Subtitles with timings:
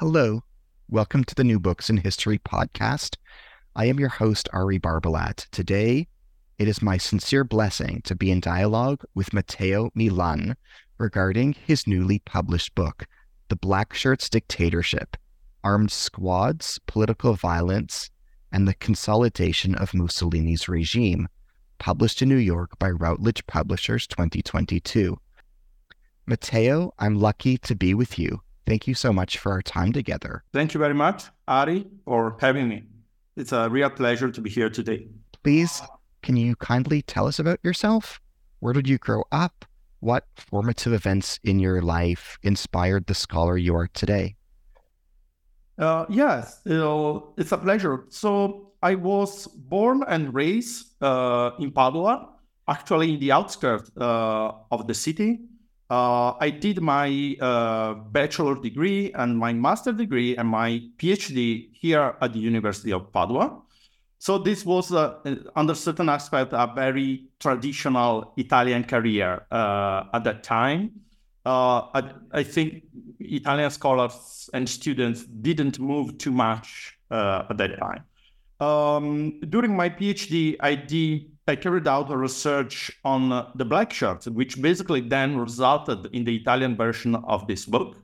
[0.00, 0.44] Hello,
[0.88, 3.16] welcome to the New Books in History podcast.
[3.74, 5.48] I am your host, Ari Barbalat.
[5.50, 6.06] Today,
[6.56, 10.54] it is my sincere blessing to be in dialogue with Matteo Millan
[10.98, 13.06] regarding his newly published book,
[13.48, 15.16] The Black Shirts Dictatorship
[15.64, 18.08] Armed Squads, Political Violence,
[18.52, 21.26] and the Consolidation of Mussolini's Regime,
[21.78, 25.18] published in New York by Routledge Publishers 2022.
[26.24, 28.42] Matteo, I'm lucky to be with you.
[28.68, 30.44] Thank you so much for our time together.
[30.52, 32.84] Thank you very much, Ari, for having me.
[33.34, 35.08] It's a real pleasure to be here today.
[35.42, 35.80] Please,
[36.22, 38.20] can you kindly tell us about yourself?
[38.60, 39.64] Where did you grow up?
[40.00, 44.36] What formative events in your life inspired the scholar you are today?
[45.78, 48.04] Uh, yes, it's a pleasure.
[48.10, 52.34] So I was born and raised uh, in Padua,
[52.68, 55.40] actually in the outskirts uh, of the city.
[55.90, 62.14] Uh, I did my uh, bachelor degree and my master degree and my PhD here
[62.20, 63.62] at the University of Padua.
[64.18, 65.14] So this was, uh,
[65.56, 70.90] under certain aspect, a very traditional Italian career uh, at that time.
[71.46, 72.82] Uh, I, I, think
[73.20, 78.04] Italian scholars and students didn't move too much uh, at that time.
[78.60, 83.92] Um, during my PhD, I did I carried out a research on uh, the black
[83.92, 87.96] shirts, which basically then resulted in the Italian version of this book.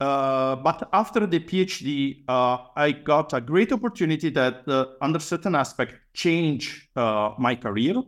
[0.00, 5.54] Uh, but after the PhD, uh, I got a great opportunity that, uh, under certain
[5.54, 8.02] aspect, changed uh, my career.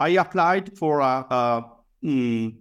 [0.00, 1.64] I applied for a, a,
[2.02, 2.54] mm,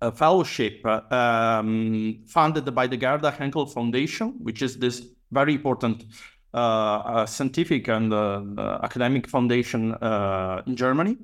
[0.00, 6.39] a fellowship um, funded by the Gerda Henkel Foundation, which is this very important uh,
[6.52, 11.16] scientific and uh, academic foundation uh, in Germany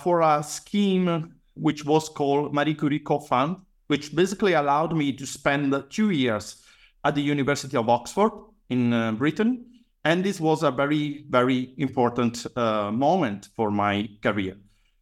[0.00, 3.56] for a scheme which was called Marie Curie Co-Fund,
[3.88, 6.62] which basically allowed me to spend two years
[7.04, 8.32] at the University of Oxford
[8.70, 9.66] in Britain.
[10.04, 14.56] And this was a very, very important moment for my career.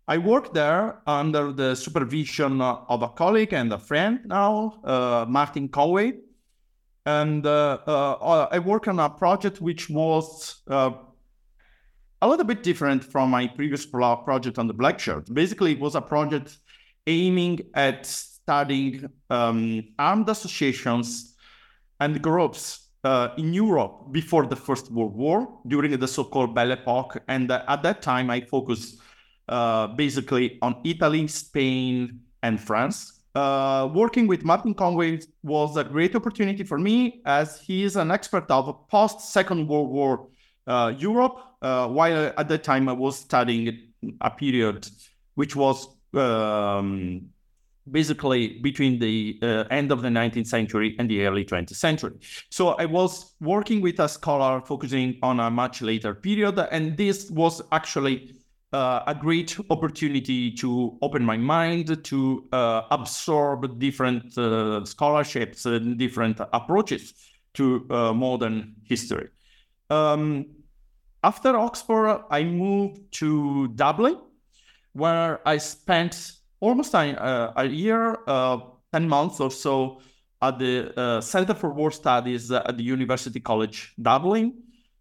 [0.09, 5.69] I worked there under the supervision of a colleague and a friend now, uh, Martin
[5.69, 6.15] Conway,
[7.07, 10.93] and uh, uh, I work on a project which was uh,
[12.21, 15.33] a little bit different from my previous pro- project on the black shirt.
[15.33, 16.59] Basically, it was a project
[17.07, 21.35] aiming at studying um, armed associations
[21.99, 27.21] and groups uh, in Europe before the First World War during the so-called Belle Epoque.
[27.27, 29.01] And uh, at that time, I focused
[29.49, 36.15] uh, basically on Italy, Spain, and France uh, working with Martin Conway was a great
[36.15, 40.29] opportunity for me as he is an expert of post Second World War
[40.67, 44.89] uh, Europe, uh, while at that time I was studying a period
[45.35, 47.23] which was um,
[47.91, 52.13] basically between the uh, end of the 19th century and the early 20th century.
[52.51, 57.31] So I was working with a scholar focusing on a much later period, and this
[57.31, 58.35] was actually
[58.73, 65.99] uh, a great opportunity to open my mind to uh, absorb different uh, scholarships and
[65.99, 67.15] different approaches
[67.55, 69.29] to uh, modern history.
[69.91, 70.47] Um,
[71.23, 74.17] after Oxford, I moved to Dublin,
[74.95, 78.59] where I spent almost a, uh, a year, uh,
[78.93, 80.01] 10 months or so
[80.41, 84.55] at the Center for War Studies at the University College Dublin.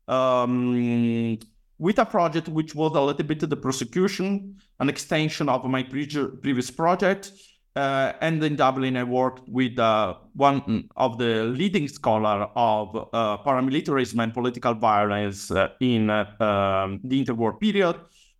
[0.08, 1.40] Um,
[1.82, 6.06] with a project which was a little bit the prosecution, an extension of my pre-
[6.44, 7.32] previous project.
[7.76, 13.38] Uh, and in Dublin, I worked with uh, one of the leading scholar of uh,
[13.38, 17.96] paramilitarism and political violence uh, in uh, um, the interwar period,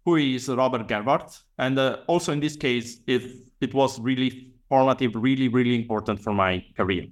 [0.06, 1.42] who is Robert Gerwarth.
[1.58, 3.24] And uh, also in this case, it,
[3.60, 7.08] it was really formative, really, really important for my career.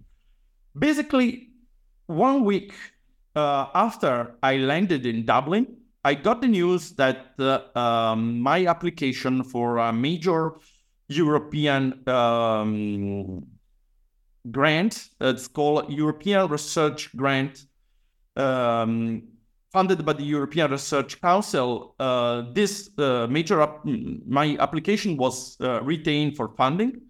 [0.77, 1.49] Basically,
[2.05, 2.73] one week
[3.35, 9.77] after I landed in Dublin, I got the news that uh, um, my application for
[9.77, 10.53] a major
[11.09, 13.45] European um,
[14.49, 17.65] grant, it's called European Research Grant,
[18.37, 19.23] um,
[19.73, 21.95] funded by the European Research Council.
[21.99, 23.67] Uh, this uh, major,
[24.25, 27.01] my application was uh, retained for funding.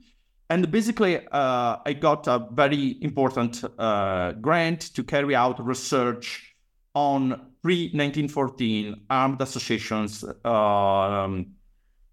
[0.49, 6.48] and basically, uh, I got a very important uh, grant to carry out research
[6.93, 11.47] on pre 1914 armed associations um,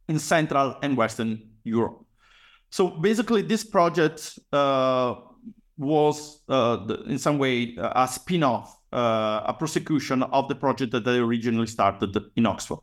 [0.08, 2.04] in Central and Western Europe.
[2.70, 5.14] So basically, this project uh,
[5.78, 10.92] was uh, the, in some way a spin off, uh, a prosecution of the project
[10.92, 12.78] that I originally started in Oxford.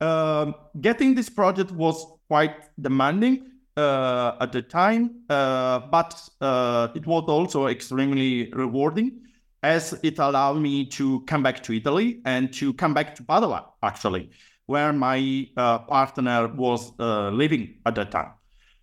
[0.00, 7.06] Um, getting this project was quite demanding uh, at the time, uh, but uh, it
[7.06, 9.20] was also extremely rewarding
[9.64, 13.70] as it allowed me to come back to Italy and to come back to Padua,
[13.82, 14.30] actually,
[14.66, 18.32] where my uh, partner was uh, living at that time.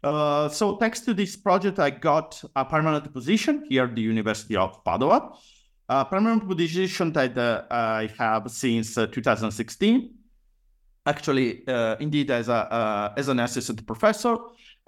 [0.04, 4.56] Uh, so, thanks to this project, I got a permanent position here at the University
[4.56, 5.38] of Padua,
[5.88, 7.38] a permanent position that
[7.70, 10.16] I have since 2016
[11.06, 14.36] actually uh, indeed as a uh, as an assistant professor.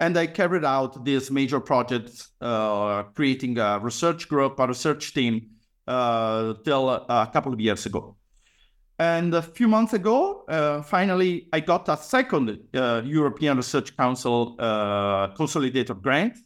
[0.00, 5.53] And i carried out this major project uh, creating a research group a research team
[5.86, 8.16] uh, till a couple of years ago
[8.98, 14.54] and a few months ago uh, finally i got a second uh, european research council
[15.36, 16.36] consolidated grant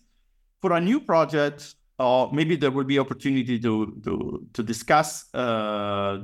[0.61, 5.25] for a new project or maybe there will be opportunity to to, to discuss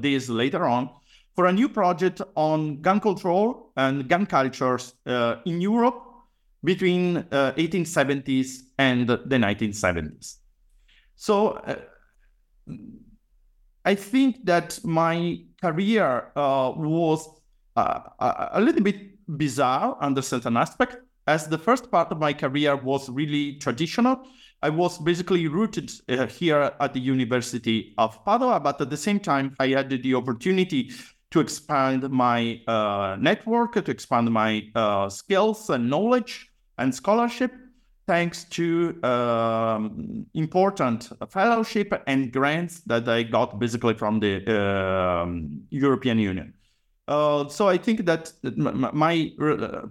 [0.01, 0.89] this later on
[1.35, 6.01] for a new project on gun control and gun cultures uh, in Europe
[6.63, 10.37] between uh, 1870s and the 1970s.
[11.17, 11.77] So uh,
[13.85, 17.29] I think that my career uh, was
[17.77, 18.01] uh,
[18.53, 18.97] a little bit
[19.37, 20.97] bizarre under certain aspect,
[21.27, 24.27] as the first part of my career was really traditional.
[24.63, 29.21] I was basically rooted uh, here at the University of Padua, but at the same
[29.21, 30.91] time, I had the opportunity
[31.31, 36.49] to expand my uh, network, to expand my uh, skills and knowledge
[36.79, 37.53] and scholarship,
[38.07, 46.19] thanks to um, important fellowship and grants that I got basically from the um, European
[46.19, 46.55] Union.
[47.07, 49.33] Uh, so I think that my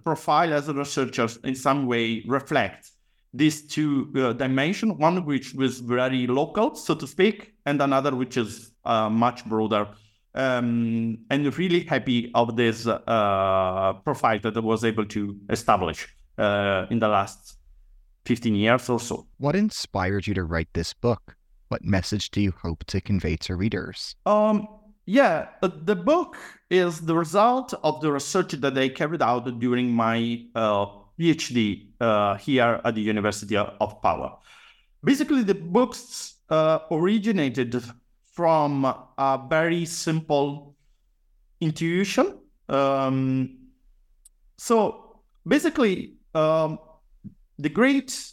[0.04, 2.94] profile as a researcher in some way reflects
[3.33, 8.38] these two uh, dimensions, one which was very local, so to speak, and another which
[8.38, 9.88] is uh, much broader
[10.36, 16.07] um, and really happy of this uh, profile that I was able to establish
[16.38, 17.57] uh, in the last
[18.25, 19.28] 15 years or so.
[19.38, 21.36] What inspired you to write this book?
[21.70, 24.16] What message do you hope to convey to readers?
[24.25, 24.68] Um,
[25.06, 26.38] yeah, the book
[26.70, 30.86] is the result of the research that I carried out during my uh,
[31.20, 34.38] PhD uh, here at the University of Padua.
[35.04, 37.84] Basically, the books uh, originated
[38.34, 40.75] from a very simple
[41.60, 42.40] intuition.
[42.70, 43.58] Um,
[44.58, 46.80] so basically, um,
[47.59, 48.31] the great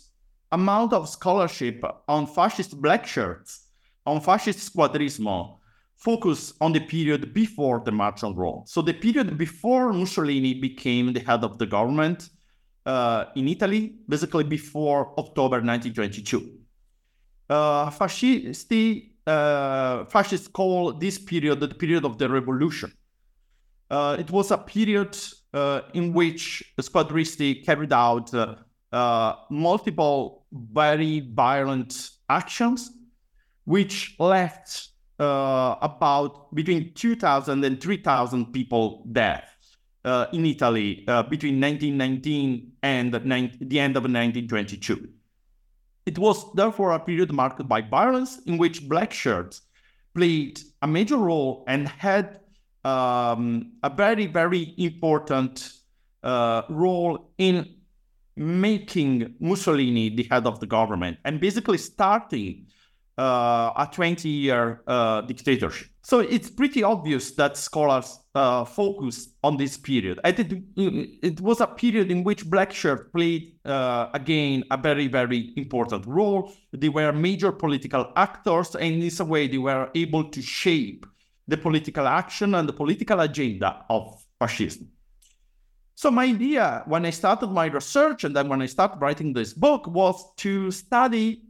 [0.53, 3.67] amount of scholarship on fascist black shirts,
[4.07, 5.59] on fascist squadrismo,
[5.97, 8.63] focus on the period before the March on Rome.
[8.67, 12.31] So the period before Mussolini became the head of the government
[12.87, 16.59] uh, in Italy, basically before October 1922.
[17.51, 22.93] Uh, fascisti uh, fascists call this period the period of the revolution.
[23.91, 25.17] Uh, it was a period
[25.53, 28.33] uh, in which the squadristi carried out
[28.93, 32.91] uh, uh, multiple very violent actions,
[33.65, 39.45] which left uh, about between 2,000 and 3,000 people dead
[40.33, 45.09] in Italy between 1919 and the end of 1922.
[46.07, 49.63] It was therefore a period marked by violence in which black shirts
[50.15, 52.41] played a major role and had
[52.85, 55.73] um, a very, very important
[56.23, 57.80] uh, role in
[58.37, 62.67] making Mussolini the head of the government and basically starting
[63.19, 65.89] uh, a 20 year uh, dictatorship.
[66.03, 70.19] So it's pretty obvious that scholars uh, focus on this period.
[70.25, 70.63] And it,
[71.23, 76.07] it was a period in which black shirt played, uh, again, a very, very important
[76.07, 76.53] role.
[76.73, 81.05] They were major political actors, and in some way, they were able to shape
[81.47, 84.89] the political action and the political agenda of fascism.
[86.01, 89.53] So my idea when I started my research and then when I started writing this
[89.53, 91.43] book was to study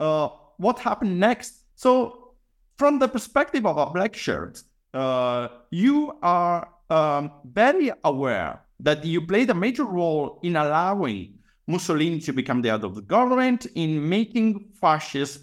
[0.00, 1.66] uh, what happened next.
[1.74, 2.32] So,
[2.78, 4.62] from the perspective of a black shirt,
[4.94, 11.34] uh, you are um, very aware that you played a major role in allowing
[11.66, 15.40] Mussolini to become the head of the government, in making fascist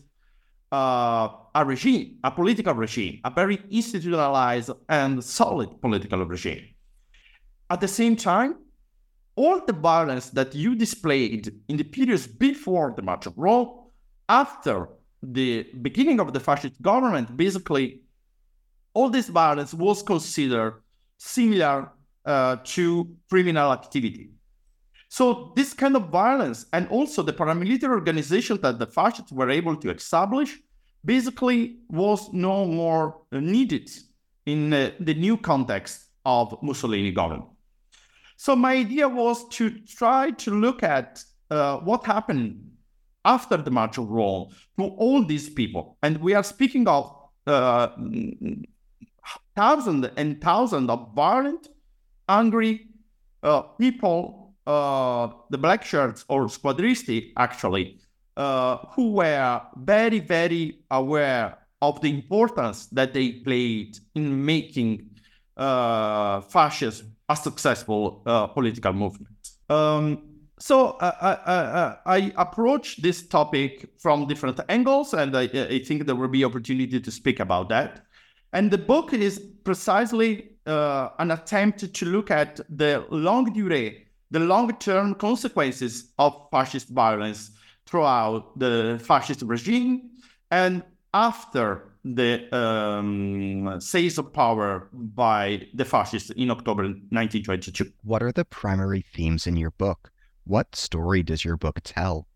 [0.72, 6.69] uh, a regime, a political regime, a very institutionalized and solid political regime.
[7.70, 8.56] At the same time,
[9.36, 13.70] all the violence that you displayed in the periods before the March of Rome,
[14.28, 14.90] after
[15.22, 18.02] the beginning of the fascist government, basically
[18.94, 20.82] all this violence was considered
[21.18, 21.92] similar
[22.26, 24.32] uh, to criminal activity.
[25.10, 29.76] So this kind of violence and also the paramilitary organization that the fascists were able
[29.78, 30.60] to establish
[31.04, 33.90] basically was no more needed
[34.46, 37.50] in uh, the new context of Mussolini government.
[38.40, 42.72] So my idea was to try to look at uh, what happened
[43.26, 45.98] after the March of Rome to all these people.
[46.04, 47.14] And we are speaking of
[47.46, 47.90] uh,
[49.58, 51.68] thousands and thousands of violent,
[52.30, 52.88] angry
[53.44, 58.00] uh, people, uh, the black shirts or squadristi actually,
[58.38, 65.10] uh, who were very, very aware of the importance that they played in making
[65.58, 69.36] uh, fascism a successful uh, political movement.
[69.70, 70.24] Um,
[70.60, 75.80] so uh, uh, uh, uh I approach this topic from different angles, and I, I,
[75.80, 78.04] think there will be opportunity to speak about that.
[78.52, 84.40] And the book is precisely uh, an attempt to look at the longue durée, the
[84.40, 87.52] long-term consequences of fascist violence
[87.86, 90.10] throughout the fascist regime
[90.52, 90.84] and
[91.14, 97.92] after the um, seize of power by the fascists in October 1922.
[98.04, 100.12] What are the primary themes in your book?
[100.46, 102.28] What story does your book tell?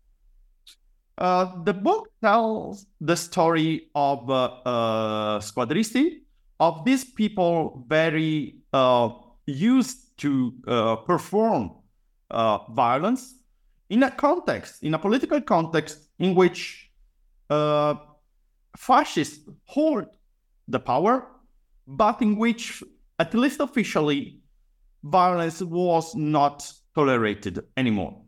[1.16, 6.20] Uh, the book tells the story of uh, uh, squadristi,
[6.60, 9.10] of these people very uh,
[9.46, 11.70] used to uh, perform
[12.30, 13.36] uh, violence
[13.90, 16.90] in a context, in a political context in which
[17.50, 17.94] uh,
[18.76, 20.06] fascists hold
[20.68, 21.26] the power,
[21.86, 22.82] but in which,
[23.18, 24.40] at least officially,
[25.02, 28.20] violence was not tolerated anymore.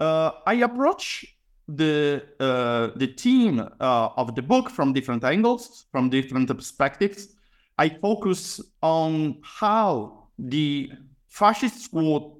[0.00, 1.24] Uh, I approach
[1.68, 7.34] the uh, the theme uh, of the book from different angles, from different perspectives.
[7.78, 10.90] I focus on how the
[11.28, 12.32] fascist squad,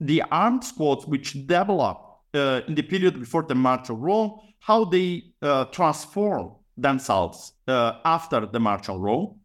[0.00, 4.84] the armed squads which developed uh, in the period before the March of Rome, how
[4.84, 9.40] they uh, transform themselves uh, after the March on Rome.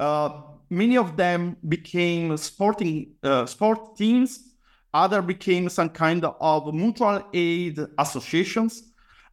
[0.00, 4.54] Uh, many of them became sporting uh, sport teams.
[4.92, 8.90] Other became some kind of mutual aid associations.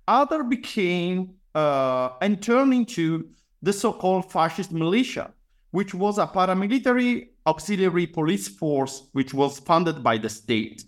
[0.07, 3.29] Other became uh, and turned into
[3.63, 5.33] the so-called fascist militia,
[5.71, 10.83] which was a paramilitary auxiliary police force which was funded by the state.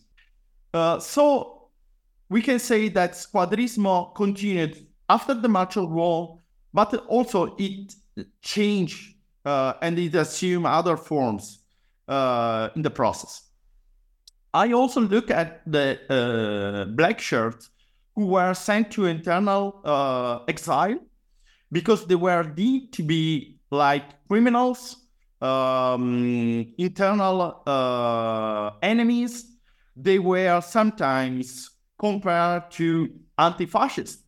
[0.72, 1.59] Uh, so
[2.30, 6.40] we can say that squadrismo continued after the of Rome,
[6.74, 7.96] but also it
[8.42, 11.60] changed uh, and it assumed other forms
[12.08, 13.44] uh, in the process.
[14.54, 17.70] I also look at the uh, black shirts
[18.16, 21.00] who were sent to internal uh, exile
[21.72, 24.98] because they were deemed to be like criminals,
[25.42, 29.46] um, internal uh, enemies.
[29.96, 31.70] They were sometimes
[32.00, 34.24] compared to anti-fascists.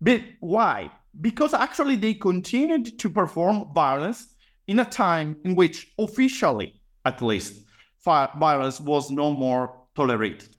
[0.00, 0.90] But why?
[1.20, 4.34] Because actually they continued to perform violence
[4.66, 7.64] in a time in which officially, at least,
[8.04, 10.56] violence was no more tolerated.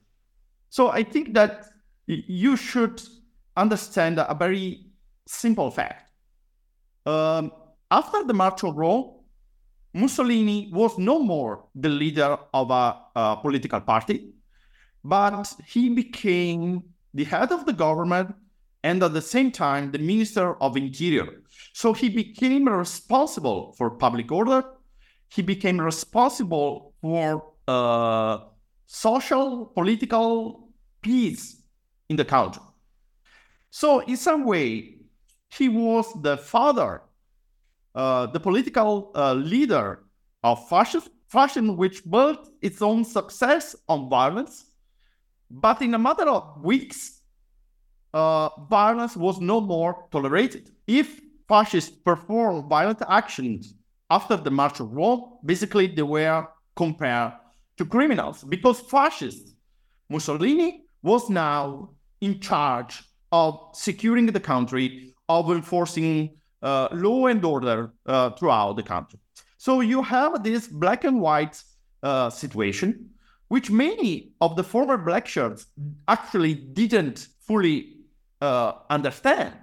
[0.70, 1.66] So I think that
[2.06, 3.02] you should
[3.56, 4.86] understand a very
[5.26, 6.10] simple fact.
[7.06, 7.52] Um,
[7.90, 9.14] after the March of Rome,
[9.94, 14.34] Mussolini was no more the leader of a, a political party
[15.04, 16.82] but he became
[17.14, 18.34] the head of the government
[18.84, 21.42] and at the same time the minister of interior.
[21.72, 24.62] So he became responsible for public order.
[25.30, 28.38] He became responsible for uh,
[28.86, 30.68] social political
[31.02, 31.62] peace
[32.08, 32.62] in the country.
[33.70, 34.96] So in some way
[35.50, 37.02] he was the father
[37.94, 40.04] uh, the political uh, leader
[40.44, 44.66] of fascism, fascism which built its own success on violence
[45.50, 47.22] but in a matter of weeks,
[48.14, 50.70] uh, violence was no more tolerated.
[50.86, 53.74] If fascists performed violent actions
[54.10, 57.32] after the March of Rome, basically they were compared
[57.76, 59.54] to criminals because fascists,
[60.08, 61.90] Mussolini was now
[62.20, 68.82] in charge of securing the country, of enforcing uh, law and order uh, throughout the
[68.82, 69.18] country.
[69.58, 71.62] So you have this black and white
[72.02, 73.07] uh, situation
[73.48, 75.66] which many of the former black shirts
[76.06, 77.96] actually didn't fully
[78.40, 79.54] uh, understand.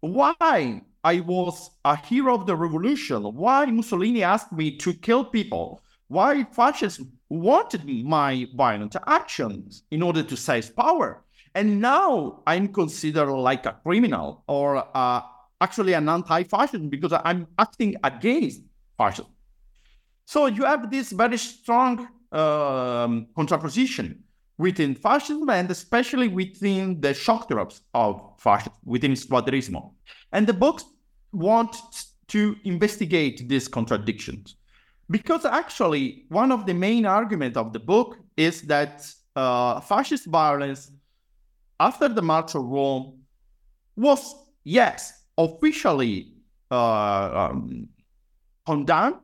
[0.00, 5.82] Why I was a hero of the revolution, why Mussolini asked me to kill people,
[6.08, 11.24] why fascists wanted my violent actions in order to seize power.
[11.54, 15.20] And now I'm considered like a criminal or uh,
[15.60, 18.62] actually an anti-fascist because I'm acting against
[18.98, 19.30] fascism.
[20.26, 24.18] So you have this very strong um, contraposition
[24.58, 29.92] within fascism and especially within the shock troops of fascism, within squadrismo.
[30.32, 30.84] And the books
[31.32, 31.76] want
[32.28, 34.56] to investigate these contradictions.
[35.10, 40.90] Because actually, one of the main arguments of the book is that uh, fascist violence
[41.80, 43.20] after the March of Rome
[43.96, 46.32] was, yes, officially
[46.70, 47.88] uh, um,
[48.64, 49.16] condemned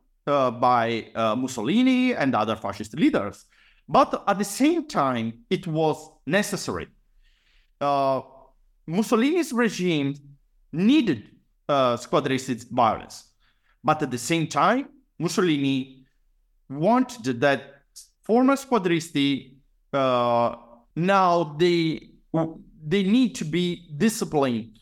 [0.50, 3.46] by uh, Mussolini and other fascist leaders.
[3.88, 5.96] But at the same time, it was
[6.26, 6.86] necessary.
[7.80, 8.20] Uh,
[8.86, 10.14] Mussolini's regime
[10.72, 11.20] needed
[11.68, 13.16] uh, squadrist violence.
[13.82, 16.04] But at the same time, Mussolini
[16.68, 17.60] wanted that
[18.22, 19.56] former squadristi
[19.92, 20.54] uh,
[20.96, 22.10] now they
[22.86, 24.78] they need to be disciplined.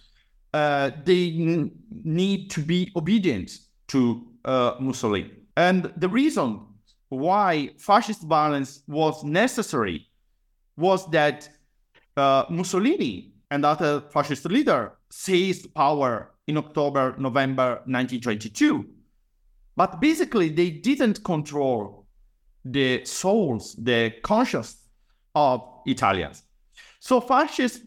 [0.53, 1.71] Uh, they n-
[2.05, 3.51] need to be obedient
[3.89, 5.38] to uh, Mussolini.
[5.59, 6.61] And the reason
[7.09, 10.07] why fascist violence was necessary
[10.77, 11.49] was that
[12.17, 18.87] uh, Mussolini and other fascist leaders seized power in October, November 1922.
[19.75, 22.07] But basically, they didn't control
[22.65, 24.77] the souls, the conscience
[25.35, 26.45] of Italians.
[27.01, 27.83] So fascism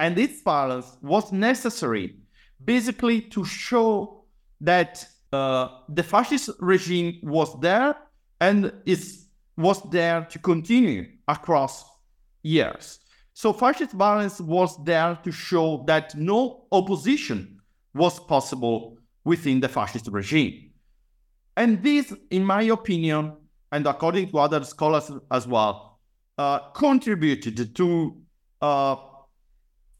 [0.00, 2.16] and its violence was necessary
[2.64, 4.24] basically to show
[4.60, 7.96] that uh, the fascist regime was there
[8.40, 9.00] and it
[9.56, 11.84] was there to continue across
[12.42, 13.00] years.
[13.32, 17.58] So fascist violence was there to show that no opposition
[17.94, 20.70] was possible within the fascist regime.
[21.56, 23.32] And this, in my opinion,
[23.72, 25.98] and according to other scholars as well,
[26.38, 28.16] uh, contributed to
[28.60, 28.96] uh,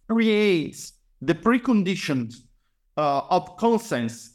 [0.08, 2.34] create the preconditions
[2.96, 4.33] uh, of consensus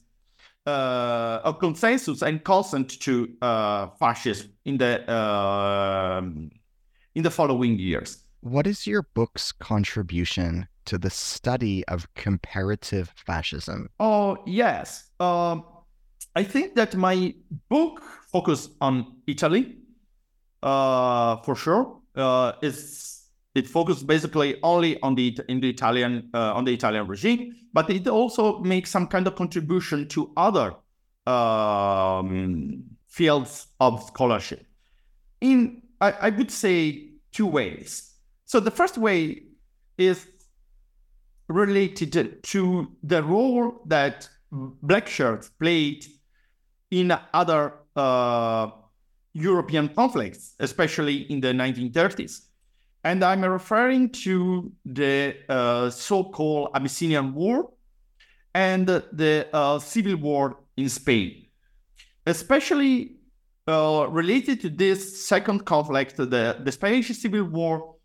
[0.70, 6.22] uh, a consensus and consent to uh, fascism in the uh,
[7.16, 8.24] in the following years.
[8.42, 13.90] What is your book's contribution to the study of comparative fascism?
[14.00, 15.66] Oh yes, um,
[16.36, 17.34] I think that my
[17.70, 18.02] book
[18.32, 19.78] focus on Italy
[20.64, 21.98] uh, for sure.
[22.16, 23.19] Uh, it's
[23.60, 27.90] it focused basically only on the in the Italian uh, on the Italian regime, but
[27.90, 30.74] it also makes some kind of contribution to other
[31.28, 34.66] um, fields of scholarship.
[35.42, 38.14] In I, I would say two ways.
[38.46, 39.44] So the first way
[39.98, 40.28] is
[41.48, 46.06] related to the role that black shirts played
[46.92, 48.70] in other uh,
[49.34, 52.49] European conflicts, especially in the 1930s.
[53.04, 57.72] And I'm referring to the uh, so called Abyssinian War
[58.54, 61.46] and the uh, Civil War in Spain.
[62.26, 63.16] Especially
[63.68, 67.96] uh, related to this second conflict, the, the Spanish Civil War,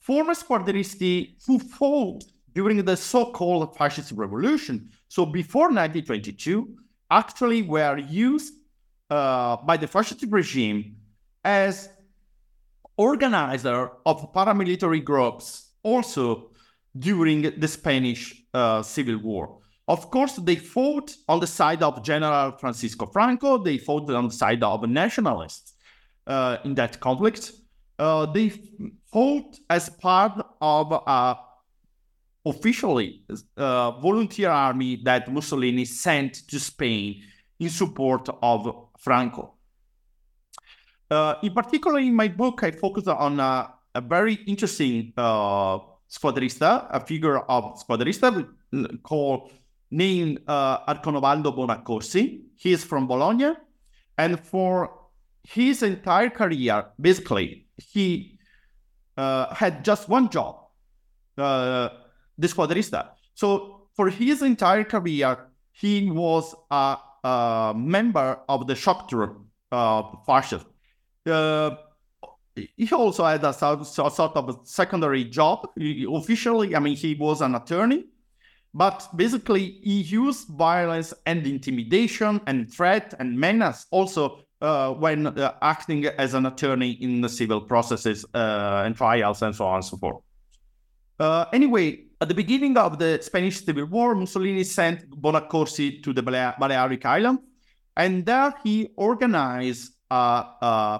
[0.00, 2.22] former squadristi who fought
[2.54, 6.76] during the so called fascist revolution, so before 1922,
[7.10, 8.54] actually were used
[9.10, 10.96] uh, by the fascist regime
[11.44, 11.88] as
[12.96, 16.50] organizer of paramilitary groups also
[16.96, 19.58] during the Spanish uh, Civil War.
[19.86, 24.34] Of course, they fought on the side of General Francisco Franco, they fought on the
[24.34, 25.74] side of nationalists
[26.26, 27.52] uh, in that conflict.
[27.98, 28.50] Uh, they
[29.12, 31.36] fought as part of a
[32.46, 33.24] officially
[33.56, 37.22] uh, volunteer army that Mussolini sent to Spain
[37.58, 39.53] in support of Franco.
[41.10, 45.78] Uh, in particular, in my book, I focus on uh, a very interesting uh,
[46.10, 48.48] squadrista, a figure of squadrista
[49.02, 49.52] called
[49.90, 52.40] named uh, Arconovaldo Bonaccorsi.
[52.56, 53.52] He is from Bologna,
[54.18, 54.90] and for
[55.44, 58.38] his entire career, basically, he
[59.16, 60.56] uh, had just one job,
[61.38, 61.90] uh,
[62.38, 63.10] the squadrista.
[63.34, 65.38] So for his entire career,
[65.72, 69.38] he was a, a member of the shock troop
[69.70, 70.66] uh, fascism.
[71.26, 71.76] Uh,
[72.54, 75.68] he also had a sort of a secondary job.
[75.76, 78.06] He, officially, I mean, he was an attorney,
[78.72, 85.54] but basically, he used violence and intimidation and threat and menace also uh, when uh,
[85.62, 89.84] acting as an attorney in the civil processes uh, and trials and so on and
[89.84, 90.22] so forth.
[91.18, 96.22] Uh, anyway, at the beginning of the Spanish Civil War, Mussolini sent Bonaccorsi to the
[96.22, 97.40] Balearic Island,
[97.96, 99.93] and there he organized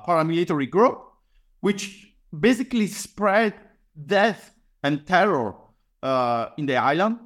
[0.06, 0.98] paramilitary group
[1.60, 3.54] which basically spread
[4.06, 5.54] death and terror
[6.02, 7.18] uh, in the island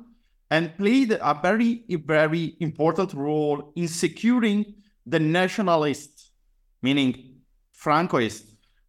[0.51, 4.65] and played a very, very important role in securing
[5.07, 6.31] the nationalist,
[6.83, 7.41] meaning
[7.77, 8.45] Francoist,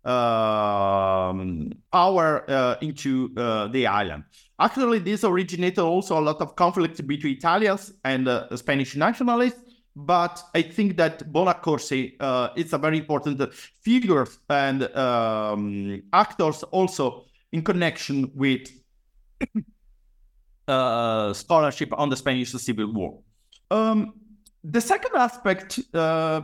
[0.06, 4.24] um, power uh, into uh, the island.
[4.60, 9.60] Actually, this originated also a lot of conflict between Italians and uh, Spanish nationalists.
[10.06, 17.26] But I think that Bonaccorsi uh, is a very important figure and um, actors also
[17.52, 18.70] in connection with
[20.68, 23.20] uh, scholarship on the Spanish Civil War.
[23.72, 24.14] Um,
[24.64, 26.42] the second aspect uh,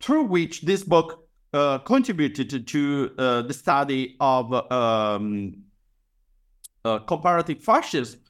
[0.00, 5.54] through which this book uh, contributed to uh, the study of um,
[6.84, 8.20] uh, comparative fascism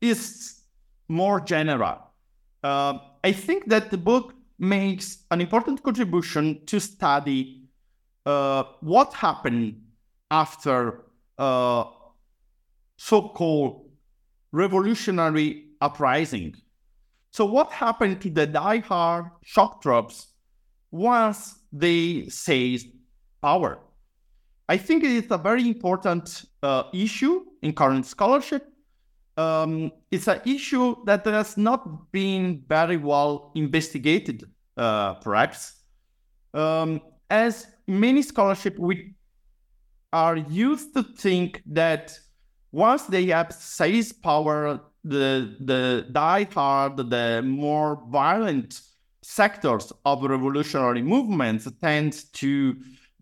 [0.00, 0.62] is
[1.08, 2.10] more general.
[3.24, 7.62] Uh, I think that the book makes an important contribution to study
[8.24, 9.82] what happened
[10.30, 11.04] after
[12.96, 13.90] so-called
[14.52, 16.54] revolutionary uprising.
[17.30, 20.28] So what happened to the die-hard shock troops
[20.92, 22.86] once they seized
[23.42, 23.80] power?
[24.68, 28.73] I think it is a very important uh, issue in current scholarship.
[29.36, 34.44] Um, it's an issue that has not been very well investigated,
[34.76, 35.82] uh, perhaps.
[36.52, 39.14] Um, as many scholarship, we
[40.12, 42.16] are used to think that
[42.70, 48.80] once they have seized power, the the die-hard, the more violent
[49.22, 52.76] sectors of revolutionary movements tend to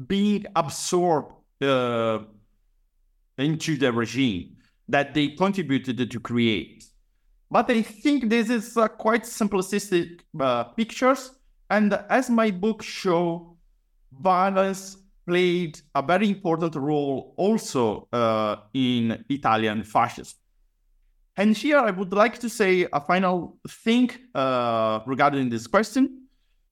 [0.07, 2.19] be absorbed uh,
[3.39, 4.57] into the regime
[4.93, 6.85] that they contributed to create.
[7.51, 11.33] But I think this is quite simplistic uh, pictures,
[11.69, 13.57] and as my book show,
[14.21, 20.39] violence played a very important role also uh, in Italian fascism.
[21.37, 26.27] And here I would like to say a final thing uh, regarding this question,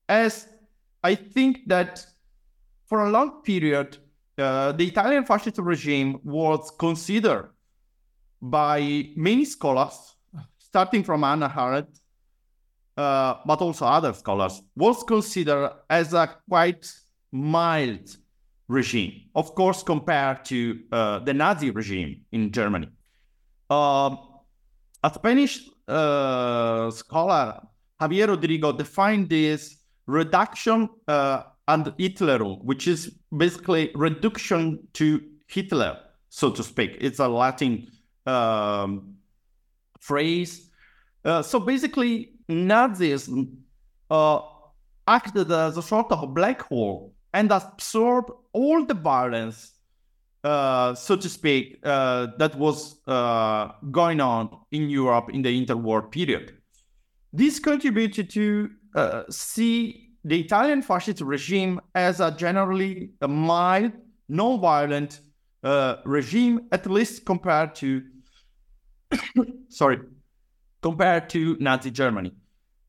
[0.09, 0.49] as
[1.03, 2.05] I think that
[2.87, 3.97] for a long period,
[4.37, 7.51] uh, the Italian fascist regime was considered
[8.41, 10.17] by many scholars,
[10.59, 11.99] starting from Hannah Arendt,
[12.97, 16.91] uh, but also other scholars, was considered as a quite
[17.33, 18.17] mild
[18.69, 22.89] regime, of course, compared to uh, the Nazi regime in Germany.
[23.69, 24.17] Uh,
[25.03, 27.61] a Spanish uh, scholar,
[28.01, 29.77] Javier Rodrigo, defined this
[30.07, 35.99] reduction uh, and Hitlerum, which is basically reduction to Hitler,
[36.29, 36.97] so to speak.
[37.01, 37.87] It's a Latin
[38.31, 39.17] um,
[40.01, 40.71] phrase.
[41.25, 42.15] Uh, so basically,
[42.49, 43.39] Nazism
[44.11, 44.41] uh,
[45.07, 49.75] acted as a sort of black hole and absorbed all the violence,
[50.43, 56.11] uh, so to speak, uh, that was uh, going on in Europe in the interwar
[56.11, 56.57] period.
[57.33, 63.93] This contributed to uh, see the Italian fascist regime as a generally mild,
[64.29, 65.21] non-violent
[66.05, 68.03] regime, at least compared to,
[69.69, 70.01] sorry,
[70.83, 72.33] compared to Nazi Germany.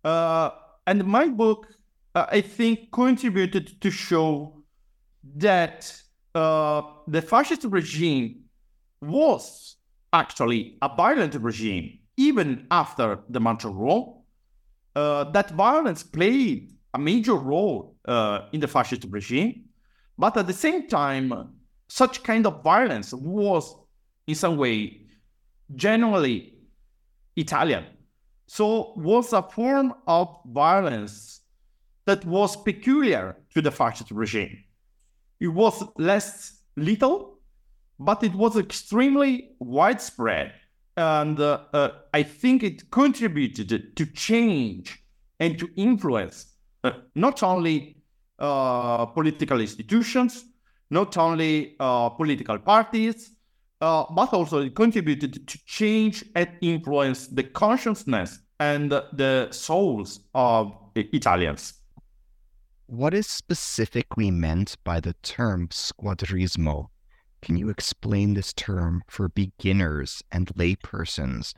[0.04, 0.52] Uh,
[0.88, 1.68] and my book
[2.14, 4.64] uh, I think, contributed to show
[5.36, 5.94] that
[6.36, 8.42] uh, the fascist regime
[9.02, 9.78] was
[10.14, 14.22] actually a violent regime, even after the law.
[14.96, 19.64] Uh, that violence played a major role uh, in the fascist regime,
[20.18, 21.34] but at the same time,
[21.88, 23.74] such kind of violence was,
[24.28, 25.01] in some way,
[25.76, 26.54] generally
[27.36, 27.86] Italian.
[28.48, 31.42] So was a form of violence
[32.06, 34.64] that was peculiar to the fascist regime.
[35.40, 37.40] It was less lethal,
[38.00, 40.54] but it was extremely widespread.
[40.98, 45.04] And uh, uh, I think it contributed to change
[45.40, 46.48] and to influence
[46.84, 47.98] uh, not only
[48.40, 50.46] uh, political institutions,
[50.90, 53.32] not only uh, political parties,
[53.82, 60.72] uh, but also it contributed to change and influence the consciousness and the souls of
[60.96, 61.74] Italians.
[62.86, 66.88] What is specifically meant by the term squadrismo?
[67.42, 71.54] Can you explain this term for beginners and laypersons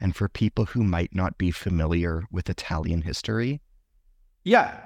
[0.00, 3.60] and for people who might not be familiar with Italian history?
[4.44, 4.78] Yeah,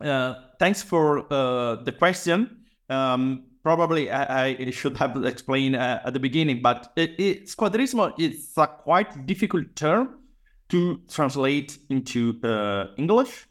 [0.00, 2.61] uh, thanks for uh, the question.
[2.92, 8.12] Um, probably I, I, should have explained uh, at the beginning, but it, it, squadrismo
[8.18, 10.18] is a quite difficult term
[10.68, 13.46] to translate into uh, English.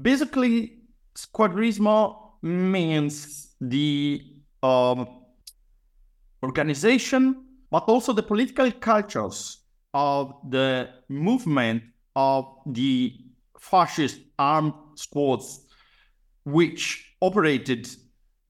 [0.00, 0.78] Basically,
[1.14, 4.22] squadrismo means the
[4.62, 5.08] um,
[6.42, 9.58] organization, but also the political cultures
[9.94, 11.82] of the movement
[12.14, 13.12] of the
[13.58, 15.66] fascist armed squads
[16.44, 17.88] which operated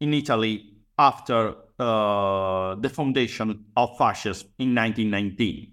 [0.00, 5.72] in Italy after uh, the foundation of fascism in 1919.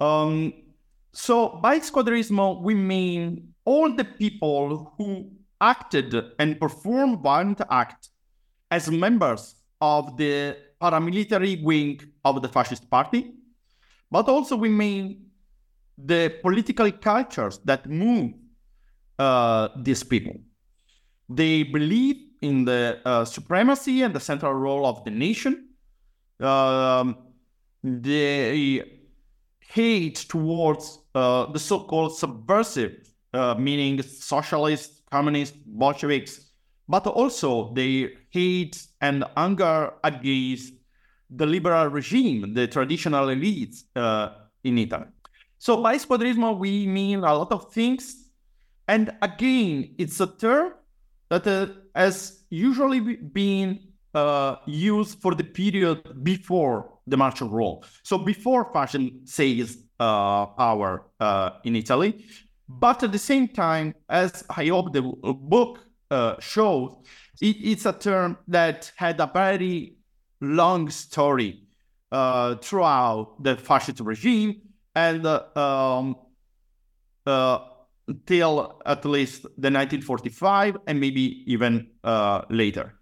[0.00, 0.52] Um,
[1.12, 8.10] so by squadrismo, we mean all the people who acted and performed violent acts
[8.70, 13.32] as members of the paramilitary wing of the fascist party,
[14.10, 15.26] but also we mean
[15.96, 18.32] the political cultures that move
[19.18, 20.34] uh, these people.
[21.28, 25.68] They believe in the uh, supremacy and the central role of the nation.
[26.40, 27.16] Um,
[27.82, 28.82] they
[29.60, 36.50] hate towards uh, the so-called subversive, uh, meaning socialists, communists, Bolsheviks,
[36.88, 40.74] but also the hate and anger against
[41.30, 44.28] the liberal regime, the traditional elites uh,
[44.62, 45.06] in Italy.
[45.58, 48.28] So by squadrismo, we mean a lot of things.
[48.86, 50.74] And again, it's a term
[51.28, 53.80] that uh, has usually been
[54.14, 57.80] uh, used for the period before the martial law.
[58.02, 62.24] So before fashion seized uh, power uh, in Italy,
[62.68, 66.96] but at the same time, as I hope the book uh, shows,
[67.40, 69.96] it, it's a term that had a very
[70.40, 71.62] long story
[72.10, 74.62] uh, throughout the fascist regime
[74.94, 76.16] and um,
[78.26, 82.94] till at least the 1945 and maybe even uh, later.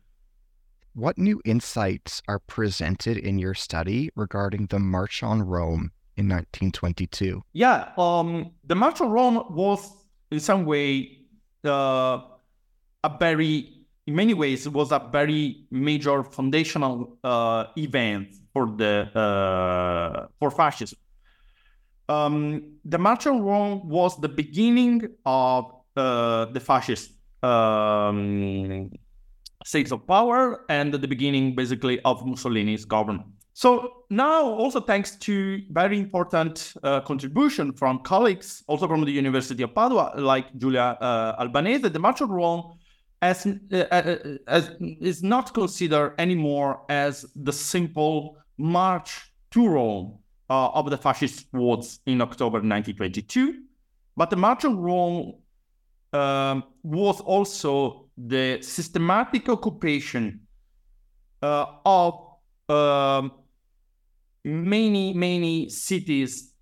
[0.94, 7.42] What new insights are presented in your study regarding the March on Rome in 1922?
[7.52, 9.92] Yeah, um, the March on Rome was
[10.30, 11.18] in some way
[11.64, 12.20] uh,
[13.02, 20.28] a very, in many ways, was a very major foundational uh, event for the uh,
[20.38, 20.98] for fascism
[22.08, 27.12] um, the March on Rome was the beginning of uh, the fascist
[27.42, 28.90] um,
[29.64, 33.26] states of power and the beginning, basically, of Mussolini's government.
[33.54, 39.62] So now, also thanks to very important uh, contribution from colleagues, also from the University
[39.62, 42.78] of Padua, like Giulia uh, Albanese, the March on Rome
[43.22, 44.16] as, uh, uh,
[44.48, 50.18] as is not considered anymore as the simple march to Rome
[50.50, 53.62] uh, of the fascist wars in October 1922.
[54.16, 55.34] But the March on Rome
[56.12, 60.40] um, was also the systematic occupation
[61.42, 62.20] uh, of
[62.68, 63.32] um,
[64.44, 66.52] many, many cities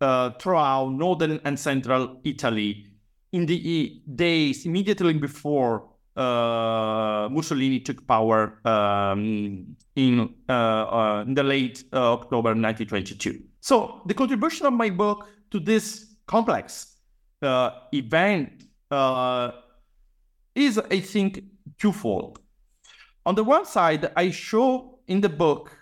[0.00, 2.86] uh, throughout northern and central Italy
[3.32, 11.84] in the days immediately before Mussolini took power um, in, uh, uh, in the late
[11.92, 13.42] uh, October 1922.
[13.60, 16.96] So the contribution of my book to this complex
[17.42, 19.52] uh, event uh,
[20.54, 21.44] is, I think,
[21.78, 22.40] twofold.
[23.24, 25.76] On the one side, I show in the book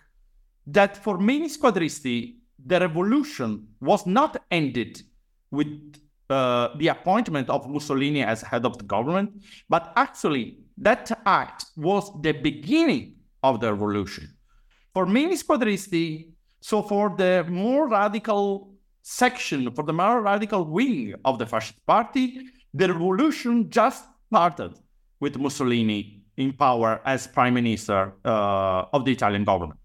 [0.67, 5.03] that for many squadristi, the revolution was not ended
[5.51, 5.97] with
[6.31, 9.31] uh, the appointment of Mussolini as head of the government,
[9.69, 14.29] but actually that act was the beginning of the revolution.
[14.95, 21.39] For many squadristi, so for the more radical section, for the more radical wing of
[21.39, 22.41] the fascist party,
[22.75, 24.75] the revolution just started
[25.21, 29.79] with Mussolini in power as prime minister uh, of the Italian government.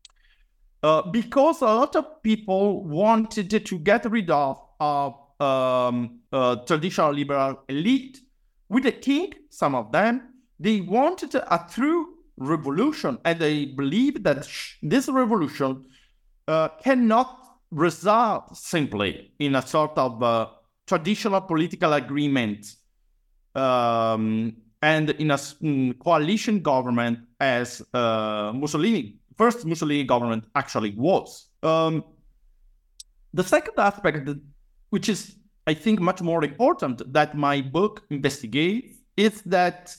[0.84, 7.12] Uh, because a lot of people wanted to get rid of uh, um, uh, traditional
[7.13, 8.19] liberal elite
[8.67, 10.13] with the king, some of them,
[10.60, 14.48] they wanted a true revolution and they believe that
[14.82, 15.86] this revolution
[16.48, 17.30] uh, cannot
[17.71, 20.48] result simply in a sort of uh,
[20.88, 22.76] traditional political agreement
[23.56, 31.48] um, and in a mm, coalition government as uh, Mussolini, first Mussolini government actually was.
[31.63, 32.04] Um,
[33.34, 34.30] the second aspect
[34.89, 35.36] which is,
[35.67, 39.95] I think, much more important that my book investigates, is that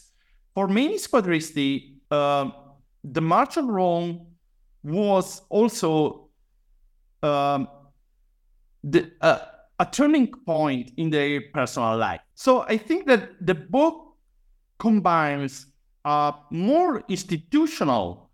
[0.54, 2.50] for many squadristi, uh,
[3.02, 3.20] the
[3.56, 4.26] on Rome
[4.82, 6.28] was also
[7.22, 7.68] um,
[8.84, 9.38] the, uh,
[9.78, 12.20] a turning point in their personal life.
[12.34, 14.16] So I think that the book
[14.78, 15.66] combines
[16.04, 18.25] a more institutional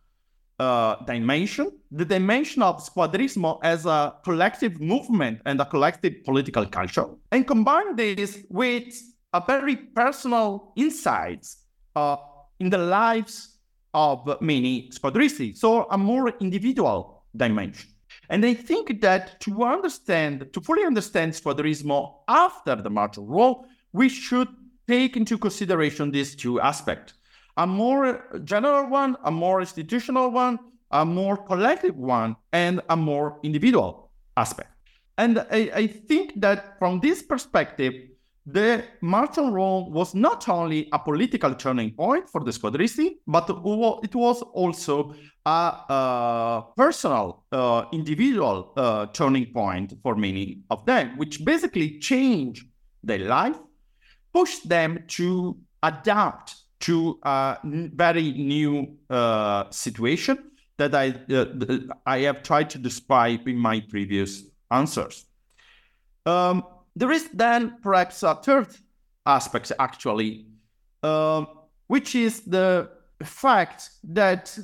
[0.58, 7.06] uh, dimension, the dimension of squadrismo as a collective movement and a collective political culture,
[7.30, 8.94] and combine this with
[9.32, 11.64] a very personal insights
[11.96, 12.16] uh,
[12.60, 13.58] in the lives
[13.94, 17.90] of many squadristi, so a more individual dimension.
[18.28, 24.08] And I think that to understand, to fully understand squadrismo after the martial law, we
[24.08, 24.48] should
[24.88, 27.14] take into consideration these two aspects.
[27.56, 30.58] A more general one, a more institutional one,
[30.90, 34.70] a more collective one, and a more individual aspect.
[35.18, 37.94] And I, I think that from this perspective,
[38.44, 44.14] the martial law was not only a political turning point for the squadristi, but it
[44.14, 45.14] was also
[45.46, 52.66] a, a personal, uh, individual uh, turning point for many of them, which basically changed
[53.04, 53.56] their life,
[54.32, 61.46] pushed them to adapt to a very new uh, situation that I uh,
[62.04, 65.26] I have tried to describe in my previous answers.
[66.26, 66.64] Um,
[66.96, 68.68] there is then perhaps a third
[69.24, 70.46] aspect, actually,
[71.02, 71.44] uh,
[71.86, 72.90] which is the
[73.22, 74.58] fact that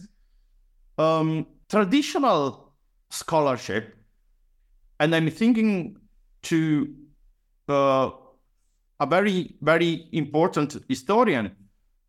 [0.99, 2.73] um, traditional
[3.11, 3.97] scholarship,
[4.99, 5.97] and I'm thinking
[6.43, 6.95] to
[7.69, 8.11] uh,
[9.01, 11.55] a very, very important historian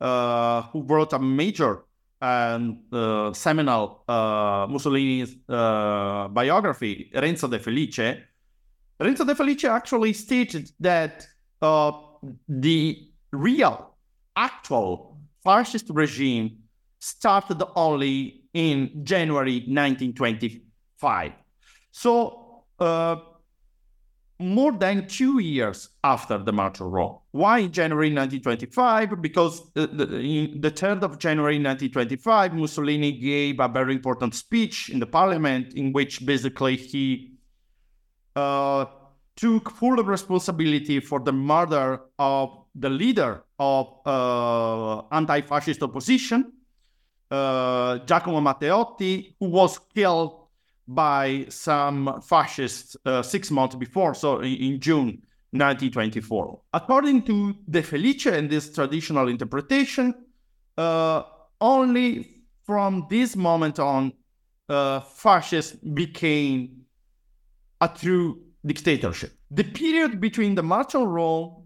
[0.01, 1.83] uh, who wrote a major
[2.21, 8.17] and uh, seminal uh, Mussolini's uh, biography, Renzo De Felice,
[8.99, 11.25] Renzo De Felice actually stated that
[11.61, 11.91] uh,
[12.47, 13.95] the real,
[14.35, 16.57] actual fascist regime
[16.99, 21.31] started only in January 1925.
[21.91, 23.15] So, uh,
[24.39, 27.21] more than two years after the martial law.
[27.31, 29.21] Why January 1925?
[29.21, 35.05] Because the, the 3rd of January 1925, Mussolini gave a very important speech in the
[35.05, 37.33] parliament in which basically he
[38.35, 38.85] uh,
[39.35, 46.53] took full responsibility for the murder of the leader of uh, anti-fascist opposition,
[47.29, 50.48] uh, Giacomo Matteotti, who was killed
[50.89, 55.21] by some fascists uh, six months before, so in, June
[55.51, 56.59] 1924.
[56.73, 60.15] According to De Felice and this traditional interpretation,
[60.79, 61.21] uh,
[61.61, 64.13] only from this moment on,
[64.67, 66.81] uh, fascists became
[67.81, 69.31] a true dictatorship.
[69.51, 71.58] The period between the martial law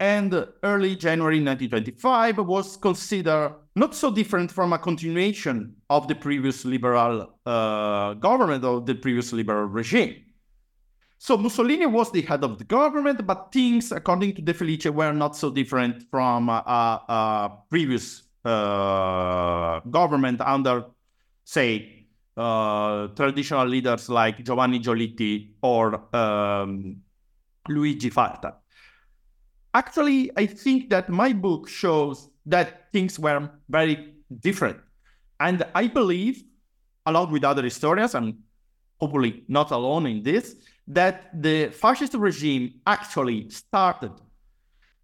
[0.00, 0.32] and
[0.62, 7.38] early January 1925 was considered not so different from a continuation of the previous liberal
[7.44, 10.16] uh, government of the previous liberal regime.
[11.18, 15.12] So Mussolini was the head of the government, but things, according to De Felice, were
[15.12, 16.62] not so different from a,
[17.06, 20.86] a previous uh, government under,
[21.44, 22.06] say,
[22.38, 26.96] uh, traditional leaders like Giovanni Giolitti or um,
[27.68, 28.59] Luigi Facta.
[29.72, 34.78] Actually, I think that my book shows that things were very different.
[35.38, 36.42] And I believe,
[37.06, 38.38] along with other historians, and
[38.98, 40.56] hopefully not alone in this,
[40.88, 44.12] that the fascist regime actually started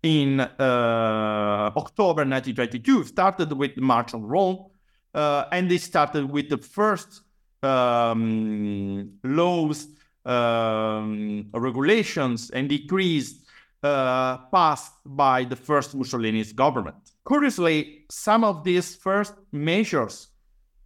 [0.03, 4.67] in uh, October 1922, started with the March on Rome,
[5.15, 7.23] uh, and they started with the first
[7.63, 9.89] um, laws,
[10.25, 13.46] um, regulations, and decrees
[13.87, 16.97] uh, passed by the first Mussolini's government.
[17.27, 20.29] Curiously, some of these first measures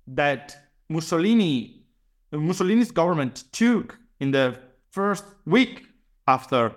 [0.06, 0.56] that
[0.88, 1.84] Mussolini,
[2.32, 4.58] Mussolini's government took in the
[4.90, 5.86] first week
[6.26, 6.72] after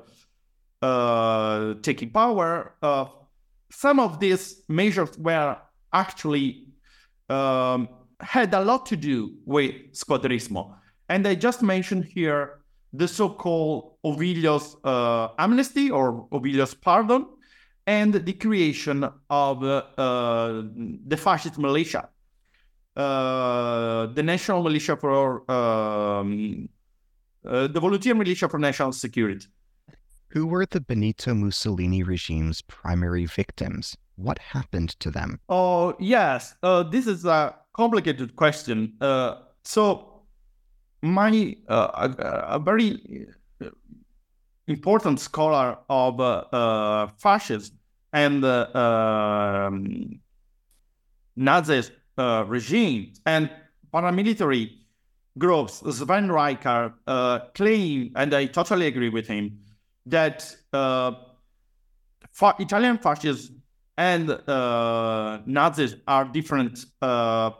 [0.81, 3.05] uh, taking power, uh,
[3.71, 5.57] some of these measures were
[5.91, 6.67] actually
[7.29, 10.75] um, had a lot to do with squadrismo.
[11.09, 12.59] And I just mentioned here
[12.93, 17.25] the so-called Oviglio uh, amnesty or Oviglio pardon
[17.85, 20.63] and the creation of uh, uh,
[21.07, 22.09] the fascist militia,
[22.95, 26.69] uh, the national militia for um,
[27.45, 29.47] uh, the volunteer militia for national security.
[30.29, 33.95] Who were the Benito Mussolini regime's primary victims?
[34.15, 35.39] What happened to them?
[35.49, 36.55] Oh, yes.
[36.63, 38.93] Uh, this is a complicated question.
[39.01, 40.21] Uh, so,
[41.01, 43.27] my uh, a, a, very
[44.67, 47.77] important scholar of uh, uh, fascism
[48.11, 50.19] and um,
[51.35, 51.81] Nazi
[52.17, 53.49] regime and
[53.91, 54.77] paramilitary
[55.37, 56.93] groups, Sven Reichardt,
[57.55, 59.59] claim, and I totally agree with him,
[60.05, 63.51] that fa- Italian fascists
[63.97, 67.51] and uh, Nazis are different uh,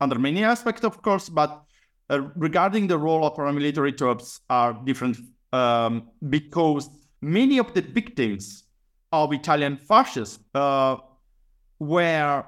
[0.00, 1.64] under many aspects, of course, but
[2.10, 5.16] uh, regarding the role of paramilitary troops are different
[5.52, 6.88] um, because
[7.20, 8.64] many of the victims
[9.12, 10.96] of Italian fascists uh,
[11.78, 12.44] were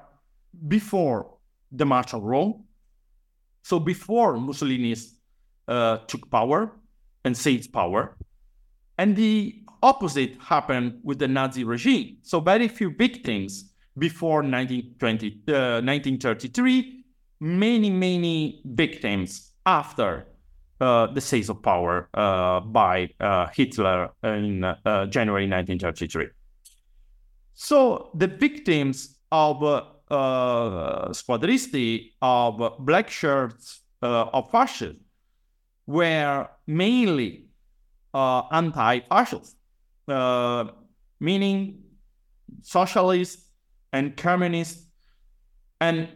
[0.67, 1.37] before
[1.71, 2.63] the March on Rome,
[3.63, 4.95] so before Mussolini
[5.67, 6.71] uh, took power
[7.25, 8.17] and seized power,
[8.97, 12.17] and the opposite happened with the Nazi regime.
[12.21, 17.03] So very few victims before 1920, uh, 1933,
[17.39, 20.27] many, many victims after
[21.13, 26.27] the seize of power uh, by uh, Hitler in uh, January 1933.
[27.53, 34.99] So the victims of uh, squadristi, of black shirts, of fascists,
[35.87, 37.45] were mainly
[38.13, 39.55] anti-fascists,
[41.19, 41.83] meaning
[42.61, 43.49] socialists
[43.91, 44.87] and communists
[45.79, 46.09] and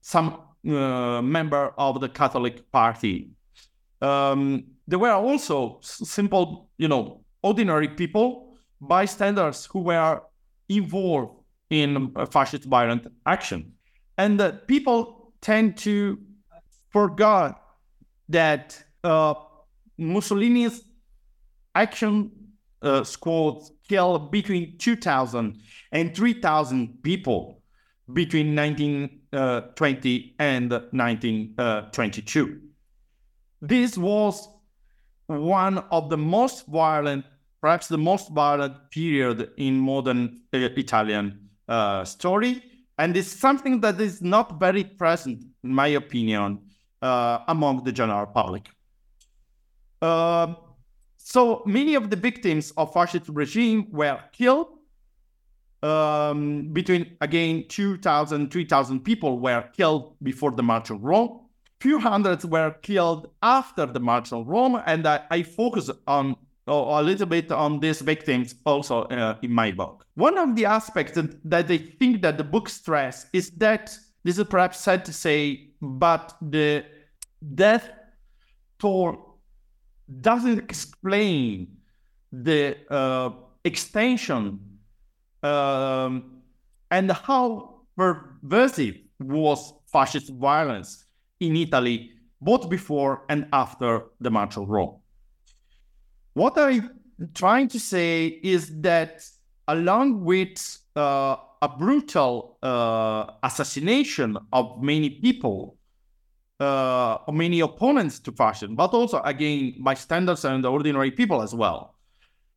[0.00, 3.30] some uh, member of the Catholic Party.
[4.02, 10.20] Um, there were also simple, you know, ordinary people, bystanders who were
[10.68, 13.72] involved in fascist violent action.
[14.18, 16.18] And uh, people tend to
[16.90, 17.54] forget
[18.28, 19.34] that uh,
[19.98, 20.82] Mussolini's
[21.74, 22.30] action
[22.82, 25.60] uh, squads killed between 2,000
[25.92, 27.62] and 3,000 people
[28.12, 32.60] between 1920 and 1922.
[33.62, 34.48] This was
[35.28, 37.24] one of the most violent,
[37.60, 42.60] perhaps the most violent period in modern uh, Italian uh, story.
[42.98, 46.58] And it's something that is not very present, in my opinion,
[47.00, 48.68] uh, among the general public.
[50.02, 50.54] Uh,
[51.16, 54.66] so many of the victims of fascist regime were killed.
[55.84, 61.40] Um, between again 2,000, 3,000 people were killed before the March of Rome.
[61.82, 66.36] Few hundreds were killed after the March on Rome, and I, I focus on
[66.68, 70.06] a little bit on these victims also uh, in my book.
[70.14, 74.38] One of the aspects that, that I think that the book stress is that this
[74.38, 76.84] is perhaps sad to say, but the
[77.56, 77.90] death
[78.78, 79.40] toll
[80.20, 81.78] doesn't explain
[82.30, 83.30] the uh,
[83.64, 84.60] extension
[85.42, 86.42] um,
[86.92, 91.06] and how pervasive was fascist violence
[91.46, 94.96] in Italy, both before and after the March on Rome.
[96.34, 96.90] What I'm
[97.34, 99.24] trying to say is that,
[99.68, 105.76] along with uh, a brutal uh, assassination of many people
[106.62, 111.96] uh, many opponents to fascism, but also again bystanders and ordinary people as well.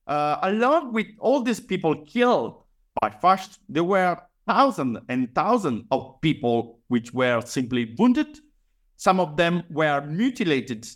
[0.07, 2.63] Uh, along with all these people killed
[3.01, 4.15] by fashion, there were
[4.47, 8.39] thousands and thousands of people which were simply wounded.
[9.05, 10.87] Some of them were mutilated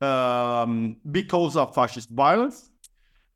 [0.00, 2.68] um, because of fascist violence.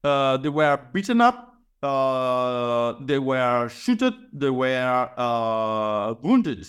[0.03, 1.55] Uh, they were beaten up.
[1.81, 4.14] Uh, they were shot.
[4.33, 6.66] They were uh, wounded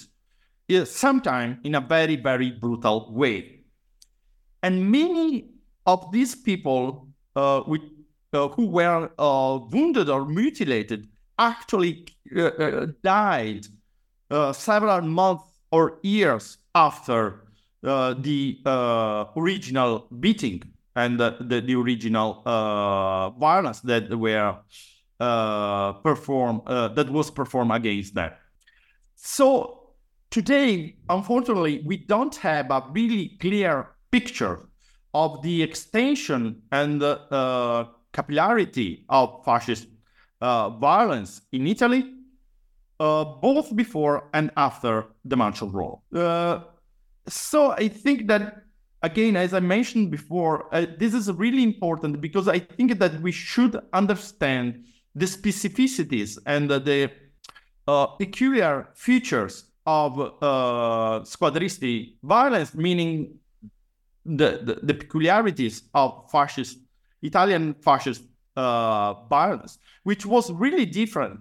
[0.86, 3.62] sometimes in a very, very brutal way.
[4.62, 5.50] And many
[5.88, 7.82] of these people uh, with,
[8.32, 12.06] uh, who were uh, wounded or mutilated actually
[13.02, 13.66] died
[14.54, 17.45] several months or years after
[17.84, 20.61] uh, the uh, original beating
[20.95, 24.57] and the, the, the original uh, violence that were
[26.03, 28.32] performed that was performed against them.
[29.15, 29.80] So
[30.32, 34.59] Today, unfortunately, we don't have a really clear picture
[35.11, 39.88] of the extension and uh, capillarity of fascist
[40.39, 42.13] uh, violence in Italy,
[43.00, 46.00] uh, both before and after the March on Rome.
[46.14, 46.62] Uh,
[47.28, 48.64] so I think that,
[49.02, 53.32] again, as I mentioned before, uh, this is really important because I think that we
[53.32, 54.86] should understand
[55.16, 57.12] the specificities and the
[57.88, 63.39] uh, peculiar features of uh, squadristi violence, meaning
[64.26, 66.78] the, the, the, peculiarities of fascist,
[67.24, 68.24] Italian fascist
[68.56, 71.39] uh, violence, which was really different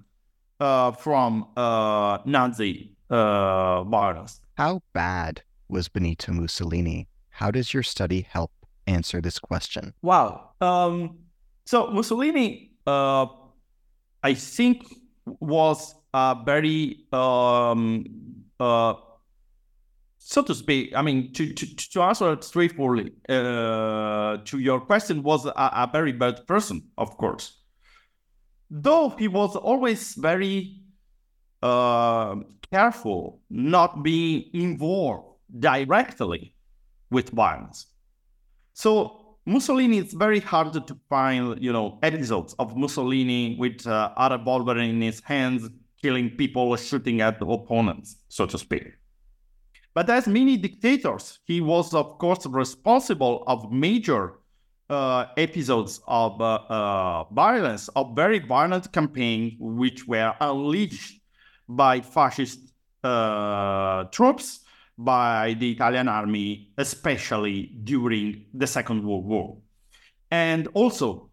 [0.61, 4.41] uh, from uh, Nazi uh, violence.
[4.57, 7.09] How bad was Benito Mussolini?
[7.31, 8.51] How does your study help
[8.87, 9.95] answer this question?
[10.03, 10.51] Wow.
[10.61, 11.19] Um,
[11.67, 13.27] so Mussolini, uh,
[14.23, 14.85] I think,
[15.41, 18.05] was a very um,
[18.59, 18.95] uh,
[20.29, 25.23] so to speak, I mean, to, to, to answer it straightforwardly uh, to your question,
[25.23, 27.58] was a, a, very bad person, of course.
[28.71, 30.83] Though he was always very
[31.63, 32.37] uh,
[32.71, 35.27] careful not being involved
[35.59, 36.55] directly
[37.11, 37.87] with violence.
[38.75, 44.37] So Mussolini, it's very hard to find, you know, episodes of Mussolini with uh, a
[44.37, 45.71] revolver in his hands,
[46.03, 48.93] killing people, shooting at the opponents, so to speak.
[49.95, 54.35] But as many dictators, he was, of course, responsible of major
[54.91, 61.21] uh, episodes of uh, uh, violence, of very violent campaigns, which were unleashed
[61.69, 62.61] by fascist
[63.05, 64.61] uh, troops,
[64.97, 69.59] by the Italian army, especially during the Second World War.
[70.31, 71.31] And also,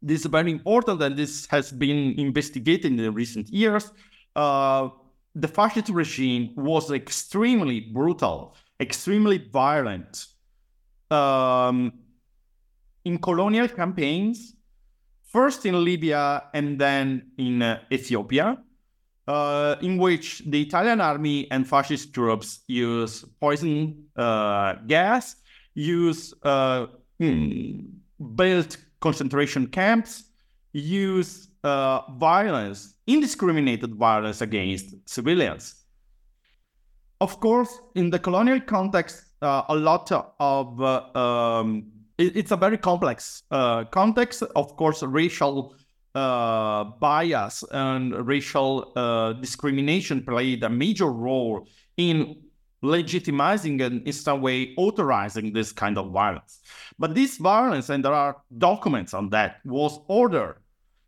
[0.00, 3.90] this is very important, and this has been investigated in the recent years.
[4.34, 4.88] Uh,
[5.34, 10.26] the fascist regime was extremely brutal, extremely violent.
[11.10, 11.92] Um,
[13.04, 14.54] in colonial campaigns,
[15.24, 18.58] first in Libya and then in uh, Ethiopia,
[19.26, 25.36] uh, in which the Italian army and fascist troops use poison uh, gas,
[25.74, 26.86] use uh,
[27.18, 27.80] hmm,
[28.36, 30.24] built concentration camps,
[30.72, 35.84] use uh, violence, indiscriminated violence against civilians.
[37.20, 40.80] Of course, in the colonial context, uh, a lot of
[41.16, 44.42] um, it, it's a very complex uh, context.
[44.54, 45.76] Of course, racial
[46.14, 52.36] uh, bias and racial uh, discrimination played a major role in
[52.82, 56.60] legitimizing and in some way authorizing this kind of violence.
[56.98, 60.58] But this violence, and there are documents on that, was ordered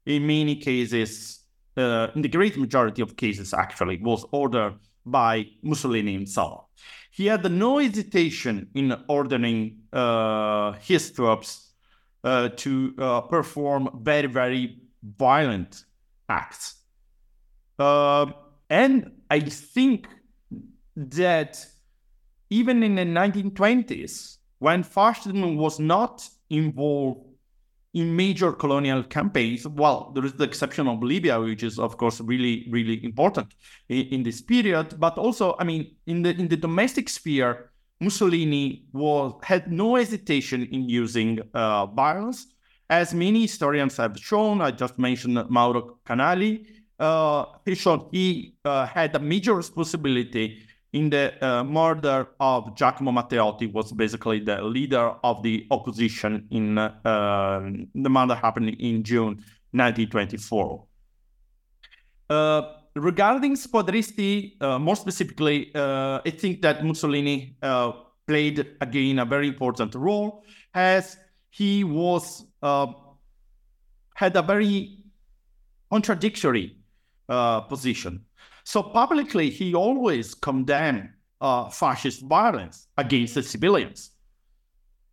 [0.06, 1.44] in many cases,
[1.76, 6.65] uh, in the great majority of cases actually, was ordered by Mussolini himself.
[7.16, 11.70] He had no hesitation in ordering uh, his troops
[12.22, 15.84] uh, to uh, perform very, very violent
[16.28, 16.74] acts.
[17.78, 18.26] Uh,
[18.68, 20.08] and I think
[20.94, 21.66] that
[22.50, 27.25] even in the 1920s, when fascism was not involved
[27.94, 29.66] in major colonial campaigns.
[29.66, 33.54] Well, there is the exception of Libya, which is of course really, really important
[33.88, 34.98] in, in this period.
[34.98, 37.70] But also, I mean, in the in the domestic sphere,
[38.00, 42.46] Mussolini was had no hesitation in using uh, violence,
[42.90, 44.60] as many historians have shown.
[44.60, 46.66] I just mentioned Mauro Canali.
[46.98, 50.65] Uh, he showed he uh, had a major responsibility
[50.96, 56.78] in the uh, murder of Giacomo Matteotti was basically the leader of the opposition in
[56.78, 56.90] uh,
[57.94, 60.84] the murder happened in June 1924.
[62.30, 62.62] Uh,
[62.94, 67.92] regarding squadristi, uh, more specifically, uh, I think that Mussolini uh,
[68.26, 70.44] played again a very important role
[70.74, 71.16] as
[71.50, 72.44] he was
[74.14, 75.04] had a very
[75.90, 76.76] contradictory
[77.68, 78.25] position.
[78.66, 81.10] So publicly, he always condemned
[81.40, 84.10] uh, fascist violence against the civilians.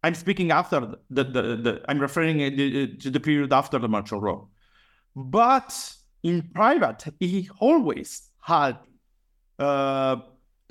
[0.04, 0.80] I'm speaking after
[1.12, 4.48] the, the, the I'm referring to the period after the Martial Law.
[5.16, 5.72] But
[6.24, 8.80] in private, he always had
[9.60, 10.16] uh,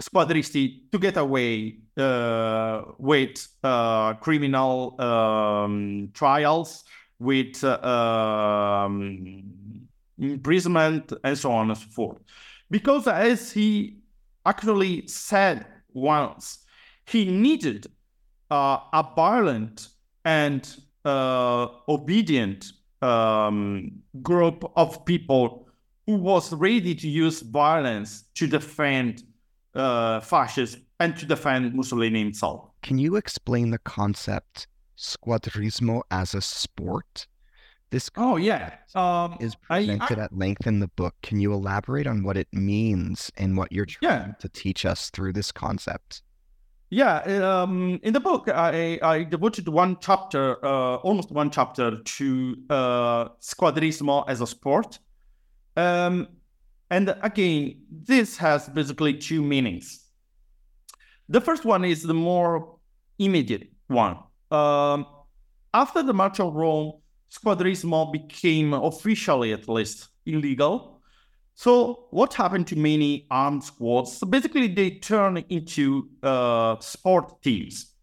[0.01, 6.83] squadristi to get away uh, with uh, criminal um, trials,
[7.21, 9.45] with uh, um,
[10.19, 12.19] imprisonment, and so on and so forth.
[12.73, 13.99] Because as he
[14.47, 16.65] actually said once,
[17.05, 17.87] he needed
[18.51, 19.89] uh, a violent
[20.25, 23.93] and uh, obedient um,
[24.23, 25.69] group of people
[26.07, 29.23] who was ready to use violence to defend
[29.75, 32.71] uh, fascism and to defend Mussolini himself.
[32.83, 34.67] Can you explain the concept
[34.97, 37.27] squadrismo as a sport?
[37.93, 41.15] This oh yeah um, is presented I, I, at length in the book.
[41.23, 44.33] Can you elaborate on what it means and what you're trying yeah.
[44.39, 46.23] to teach us through this concept?
[46.89, 52.57] Yeah, um, in the book, I, I devoted one chapter, uh, almost one chapter, to
[52.71, 54.99] uh, squadrismo as a sport.
[55.77, 56.29] Um,
[56.91, 60.07] and again, this has basically two meanings.
[61.29, 62.79] The first one is the more
[63.19, 64.17] immediate one.
[64.51, 65.05] Um,
[65.75, 67.02] after the March of Rome,
[67.33, 71.01] squadrismo became officially at least illegal.
[71.55, 74.19] So what happened to many armed squads?
[74.19, 77.95] So basically, they turn into uh, sport teams,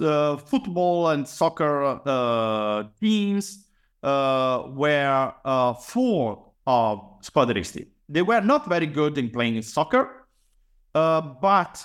[0.00, 3.66] uh, football and soccer uh, teams
[4.02, 7.86] uh, were uh, full of squadristi.
[8.08, 10.26] They were not very good in playing soccer,
[10.94, 11.84] uh, but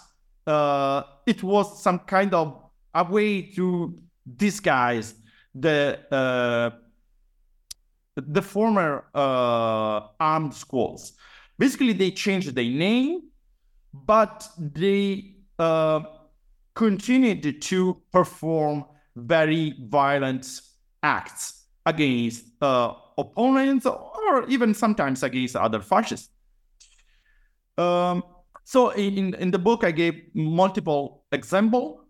[1.28, 2.62] it was some kind of
[2.94, 3.98] a way to
[4.36, 5.16] disguise
[5.54, 6.70] the uh,
[8.16, 11.14] the former uh, armed squads.
[11.58, 13.24] Basically, they changed their name,
[13.94, 16.02] but they uh,
[16.74, 18.86] continued to perform
[19.16, 20.62] very violent
[21.04, 26.30] acts against uh, opponents or even sometimes against other fascists.
[27.78, 28.24] Um,
[28.64, 32.01] so in, in the book, I gave multiple example.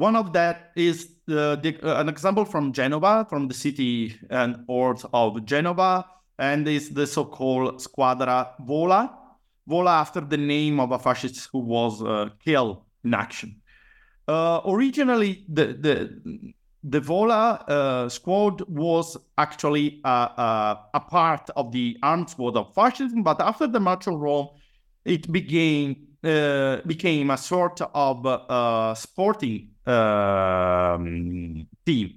[0.00, 4.66] One of that is the, the, uh, an example from Genova, from the city and
[4.66, 6.06] port of Genova,
[6.38, 9.14] and is the so-called Squadra Vola.
[9.68, 13.60] Vola after the name of a fascist who was uh, killed in action.
[14.26, 21.98] Uh, originally, the the the Vola uh, squad was actually a, a, part of the
[22.02, 24.48] armed squad of fascism, but after the March on Rome,
[25.04, 32.14] it became uh, became a sort of uh, sporting um, team.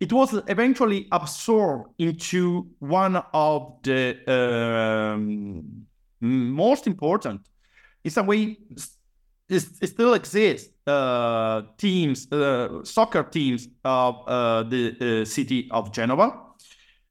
[0.00, 5.86] It was eventually absorbed into one of the um,
[6.20, 7.40] most important.
[8.02, 8.58] It's a way
[9.48, 16.36] it still exists uh, teams, uh, soccer teams of uh, the city of Genova.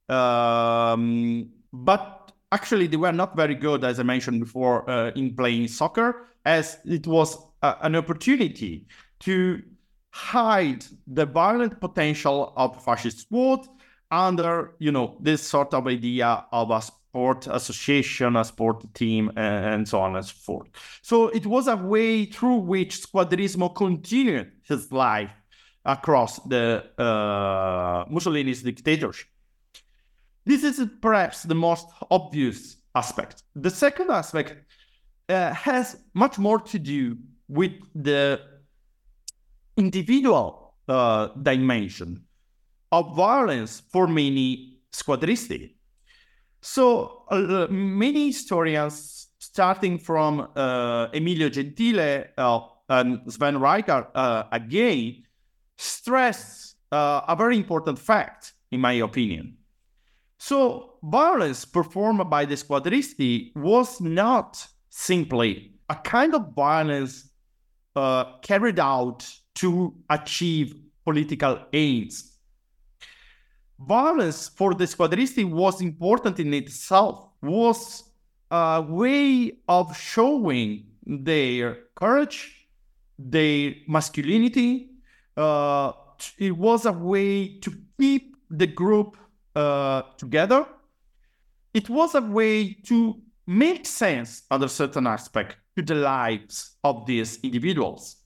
[0.09, 5.69] Um, but actually, they were not very good, as I mentioned before, uh, in playing
[5.69, 8.87] soccer, as it was an opportunity
[9.19, 9.61] to
[10.11, 13.67] hide the violent potential of fascist sport
[14.11, 19.87] under, you know, this sort of idea of a sport association, a sport team, and
[19.87, 20.67] so on and so forth.
[21.01, 25.31] So it was a way through which Squadrismo continued his life
[25.85, 29.27] across the uh, Mussolini's dictatorship.
[30.45, 33.43] This is perhaps the most obvious aspect.
[33.55, 34.55] The second aspect
[35.29, 38.41] uh, has much more to do with the
[39.77, 42.23] individual uh, dimension
[42.91, 45.75] of violence for many squadristi.
[46.61, 52.59] So uh, many historians, starting from uh, Emilio Gentile uh,
[52.89, 55.23] and Sven Reichardt uh, again,
[55.77, 59.57] stress uh, a very important fact, in my opinion.
[60.37, 67.29] So violence performed by the squadristi was not simply a kind of violence
[68.41, 69.27] carried out
[69.61, 72.31] to achieve political aims
[73.87, 78.03] violence for the squadristi was important in itself, was
[78.49, 82.67] a way of showing their courage,
[83.17, 84.89] their masculinity.
[85.35, 85.91] Uh,
[86.37, 89.17] it was a way to keep the group
[89.55, 90.65] uh, together.
[91.73, 97.39] It was a way to make sense under certain aspect to the lives of these
[97.41, 98.17] individuals.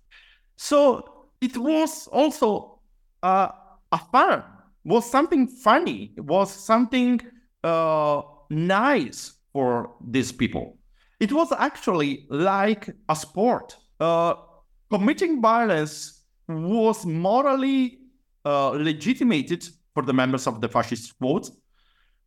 [0.58, 2.80] So it was also
[3.24, 3.50] uh,
[3.92, 4.44] a fun
[4.84, 7.20] was something funny, was something
[7.64, 10.78] uh, nice for these people.
[11.20, 13.76] It was actually like a sport.
[14.00, 14.36] Uh,
[14.92, 18.00] committing violence was morally
[18.46, 21.50] uh, legitimated for the members of the fascist vote.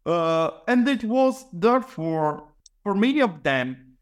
[0.06, 2.48] uh, and it was therefore,
[2.82, 3.96] for many of them,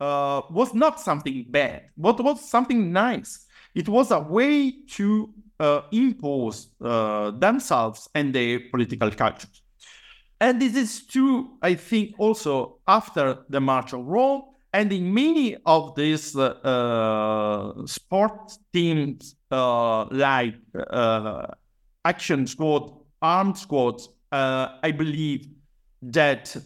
[0.00, 3.46] uh, was not something bad, but was something nice.
[3.78, 9.46] It was a way to uh, impose uh, themselves and their political culture.
[10.40, 15.56] And this is true, I think, also after the March on Rome and in many
[15.64, 20.56] of these uh, uh sports teams uh, like
[20.90, 21.46] uh,
[22.04, 25.46] action squad, armed squads, I believe
[26.02, 26.56] that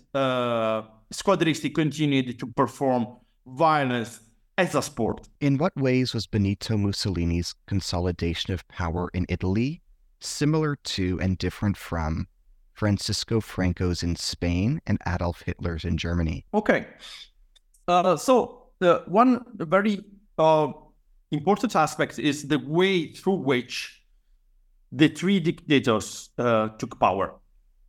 [1.12, 3.06] squadristi continued to perform
[3.46, 4.20] violence
[4.58, 5.28] as a sport.
[5.40, 9.80] In what ways was Benito Mussolini's consolidation of power in Italy
[10.20, 12.28] similar to and different from
[12.74, 16.44] Francisco Franco's in Spain and Adolf Hitler's in Germany?
[16.54, 16.86] Okay.
[17.88, 20.04] Uh, so, the one very
[20.38, 20.68] uh,
[21.30, 24.02] important aspect is the way through which
[24.90, 27.34] the three dictators uh, took power,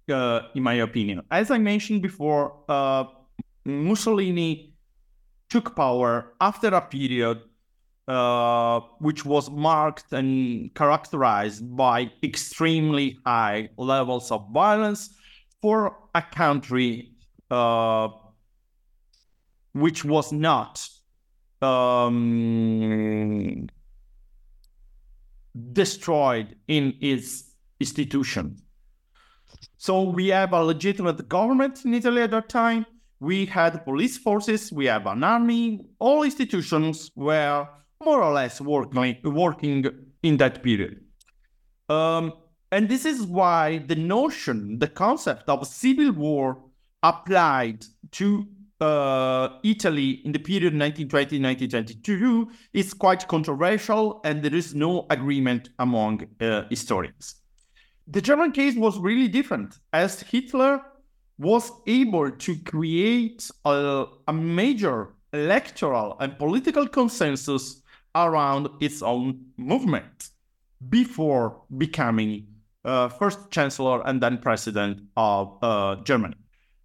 [0.09, 1.21] uh, in my opinion.
[1.31, 3.05] As I mentioned before, uh,
[3.65, 4.72] Mussolini
[5.53, 7.39] took power after a period
[8.07, 15.11] uh, which was marked and characterized by extremely high levels of violence
[15.61, 17.11] for a country
[17.51, 18.07] uh,
[19.73, 20.89] which was not
[21.61, 23.69] um,
[25.71, 27.43] destroyed in its
[27.79, 28.57] institution.
[29.77, 32.87] So we have a legitimate government in Italy at that time
[33.23, 37.65] we had police forces, we have an army, all institutions were
[38.03, 39.85] more or less working, working
[40.21, 40.99] in that period.
[41.87, 42.33] Um,
[42.71, 46.63] and this is why the notion, the concept of civil war
[47.01, 48.45] applied to
[48.81, 56.27] uh, Italy in the period 1920-1922 is quite controversial, and there is no agreement among
[56.41, 57.35] uh, historians.
[58.07, 60.81] The German case was really different, as Hitler
[61.43, 67.81] was able to create a, a major electoral and political consensus
[68.15, 70.29] around its own movement
[70.89, 72.47] before becoming
[72.85, 76.35] uh, first chancellor and then president of uh, Germany.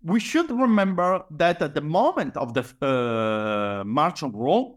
[0.03, 4.77] We should remember that at the moment of the uh, March on Rome,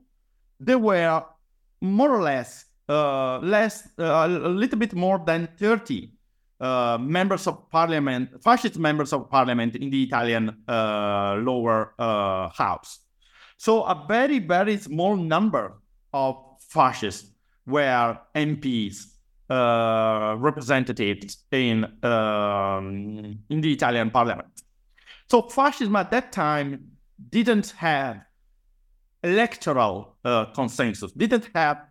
[0.60, 1.24] there were
[1.82, 6.12] more or less uh, less uh, a little bit more than 30
[6.62, 11.94] uh, members of parliament, fascist members of parliament in the Italian lower
[12.56, 13.00] house.
[13.58, 15.82] So a very, very small number
[16.14, 16.36] of
[16.70, 17.32] fascists
[17.66, 19.12] were MPs
[19.52, 24.64] uh, representatives in um, in the Italian parliament.
[25.30, 26.92] So fascism at that time
[27.30, 28.22] didn't have
[29.24, 31.82] electoral uh, consensus, didn't have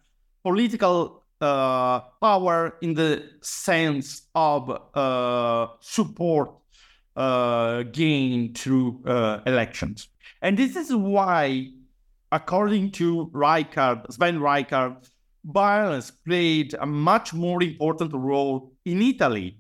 [0.43, 6.53] political uh, power in the sense of uh, support
[7.17, 10.09] uh, gained through uh, elections.
[10.43, 11.71] And this is why,
[12.33, 15.09] according to Reichardt, Sven Reichardt,
[15.45, 19.59] violence played a much more important role in Italy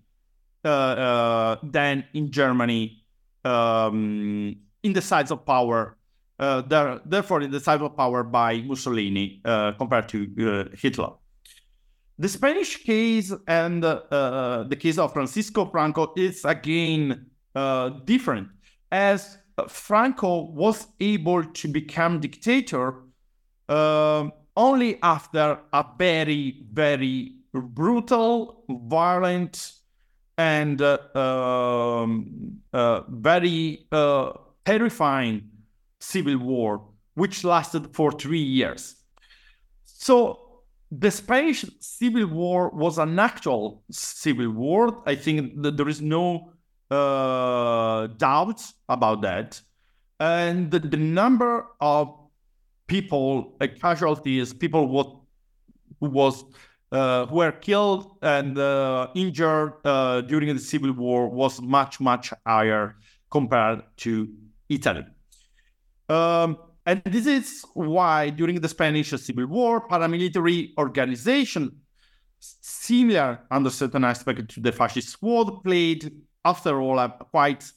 [0.65, 3.03] uh, uh, than in Germany
[3.45, 5.97] um, in the size of power.
[6.39, 11.11] Uh, there, therefore, in the size of power by Mussolini uh, compared to uh, Hitler.
[12.21, 17.31] The Spanish case and uh, the case of Francisco Franco is again
[18.05, 18.49] different,
[18.93, 23.05] as Franco was able to become dictator
[23.71, 29.73] um, only after a very, very brutal, violent,
[30.37, 34.33] and uh, um, uh, very uh,
[34.67, 35.49] terrifying
[36.01, 36.83] civil war,
[37.15, 38.97] which lasted for three years.
[39.87, 40.50] So
[40.91, 45.03] the Spanish Civil War was an actual civil war.
[45.07, 46.53] I think that there is no
[46.91, 49.61] uh, doubt about that.
[50.19, 52.15] And the, the number of
[52.87, 55.15] people, uh, casualties, people what,
[56.01, 56.45] who was
[56.93, 62.33] uh, who were killed and uh, injured uh, during the civil war was much much
[62.45, 62.97] higher
[63.31, 64.29] compared to
[64.69, 65.05] Italy.
[66.09, 71.81] Um, and this is why during the Spanish Civil War, paramilitary organization
[72.41, 76.11] similar under certain aspect to the fascist squad played,
[76.45, 77.71] after all, a quite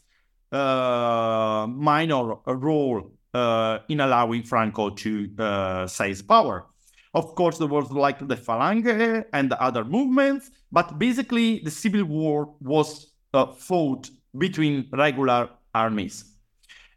[0.52, 6.68] uh, minor role uh, in allowing Franco to uh, seize power.
[7.14, 12.06] Of course, there was like the Falange and the other movements, but basically the civil
[12.06, 16.33] war was uh, fought between regular armies.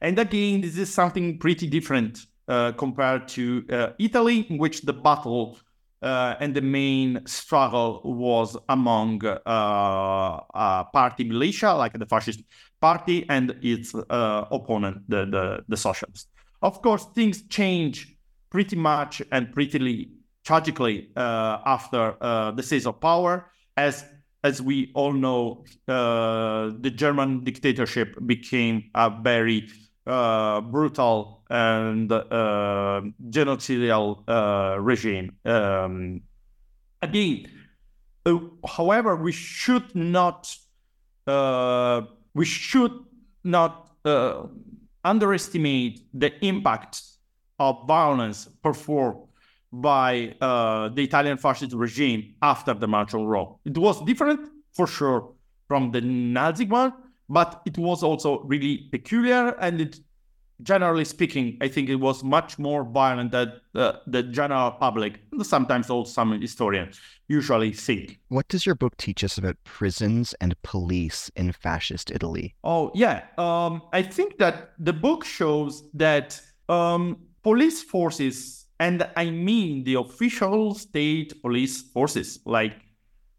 [0.00, 4.92] And again, this is something pretty different uh, compared to uh, Italy, in which the
[4.92, 5.58] battle
[6.02, 12.42] uh, and the main struggle was among party militia, like the fascist
[12.80, 16.28] party and its uh, opponent, the, the, the socialists.
[16.62, 18.16] Of course, things change
[18.50, 20.10] pretty much and pretty
[20.44, 24.04] tragically uh, after uh, the seize of power, as
[24.44, 29.68] as we all know, uh, the German dictatorship became a very
[30.06, 34.22] uh, brutal and uh, genocidal
[34.80, 35.36] regime.
[35.44, 36.22] Um,
[37.02, 37.46] again,
[38.66, 40.56] however, we should not
[42.36, 42.92] we should
[43.44, 44.42] not uh,
[45.04, 47.02] underestimate the impact
[47.58, 49.22] of violence performed
[49.72, 53.56] by uh, the Italian fascist regime after the March on Rome.
[53.64, 54.40] It was different,
[54.74, 55.32] for sure,
[55.68, 56.92] from the Nazi one,
[57.28, 60.00] but it was also really peculiar and it
[60.62, 65.90] generally speaking, I think it was much more violent than uh, the general public, sometimes
[65.90, 68.18] also some historians usually think.
[68.28, 72.54] What does your book teach us about prisons and police in fascist Italy?
[72.64, 73.24] Oh, yeah.
[73.36, 79.94] Um, I think that the book shows that um, police forces, and I mean the
[79.94, 82.74] official state police forces like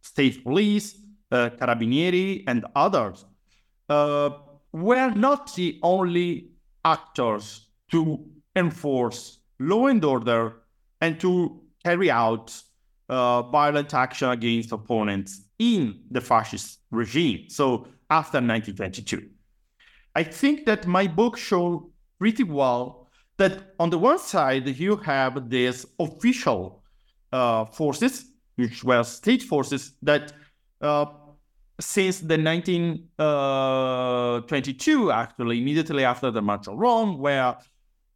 [0.02, 0.96] state police,
[1.32, 3.26] uh, carabinieri, and others,
[3.90, 4.30] uh,
[4.72, 6.52] were not the only
[6.84, 8.26] actors to
[8.56, 10.64] enforce law and order
[11.02, 12.54] and to carry out
[13.10, 17.50] uh, violent action against opponents in the fascist regime.
[17.50, 19.30] So after 1922.
[20.16, 21.84] I think that my book shows
[22.18, 23.08] pretty well
[23.38, 26.84] that on the one side, you have these official
[27.32, 28.26] uh, forces,
[28.56, 30.34] which were state forces, that
[30.82, 31.06] uh,
[31.80, 37.56] since the 1922, actually, immediately after the March on Rome, were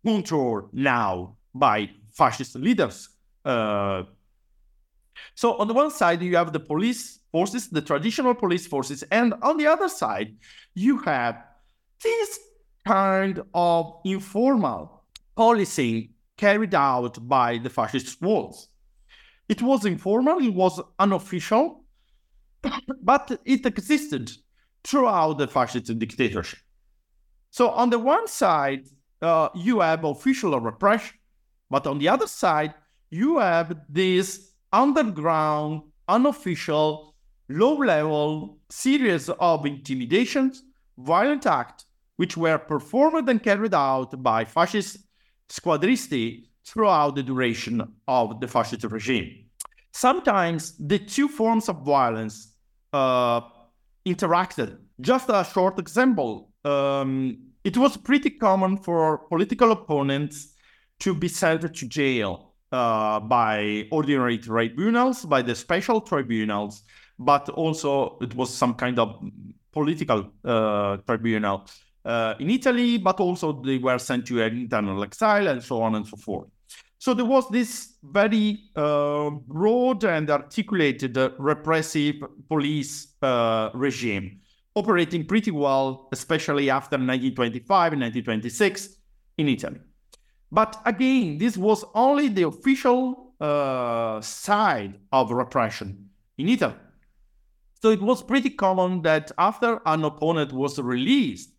[0.03, 3.09] controlled now by fascist leaders.
[3.45, 4.03] Uh,
[5.35, 9.33] so on the one side, you have the police forces, the traditional police forces, and
[9.41, 10.35] on the other side,
[10.73, 11.43] you have
[12.03, 12.39] this
[12.85, 15.03] kind of informal
[15.35, 18.69] policy carried out by the fascist squads.
[19.47, 21.80] It was informal, it was unofficial,
[23.01, 24.31] but it existed
[24.83, 26.59] throughout the fascist dictatorship.
[27.49, 28.87] So on the one side,
[29.21, 31.17] uh, you have official repression,
[31.69, 32.73] but on the other side,
[33.09, 37.15] you have this underground, unofficial,
[37.49, 40.63] low-level series of intimidations,
[40.97, 41.85] violent acts,
[42.15, 44.97] which were performed and carried out by fascist
[45.49, 49.45] squadristi throughout the duration of the fascist regime.
[49.91, 52.50] Sometimes the two forms of violence
[52.93, 53.41] uh,
[54.05, 54.77] interacted.
[54.99, 60.53] Just a short example um, it was pretty common for political opponents
[60.99, 66.83] to be sent to jail uh, by ordinary tribunals, by the special tribunals,
[67.19, 69.23] but also it was some kind of
[69.71, 71.65] political uh, tribunal
[72.05, 75.95] uh, in Italy, but also they were sent to an internal exile and so on
[75.95, 76.49] and so forth.
[77.01, 84.41] So there was this very uh, broad and articulated uh, repressive police uh, regime
[84.75, 88.97] operating pretty well, especially after 1925 and 1926
[89.39, 89.79] in Italy.
[90.51, 96.75] But again, this was only the official uh, side of repression in Italy.
[97.81, 101.49] So it was pretty common that after an opponent was released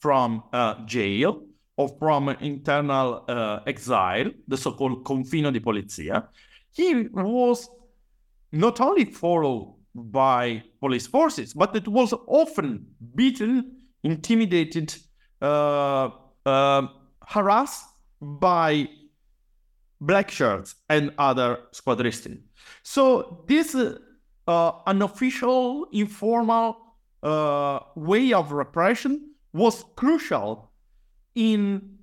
[0.00, 1.44] from uh, jail,
[1.88, 6.28] from internal uh, exile, the so-called confino di polizia,
[6.72, 7.68] he was
[8.52, 13.72] not only followed by police forces, but it was often beaten,
[14.02, 14.94] intimidated,
[15.40, 16.10] uh,
[16.46, 16.86] uh,
[17.26, 17.84] harassed
[18.20, 18.88] by
[20.00, 22.40] black shirts and other squadristi.
[22.82, 26.76] So this uh, unofficial, informal
[27.22, 30.71] uh, way of repression was crucial
[31.34, 31.98] in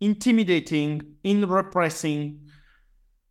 [0.00, 2.40] intimidating, in repressing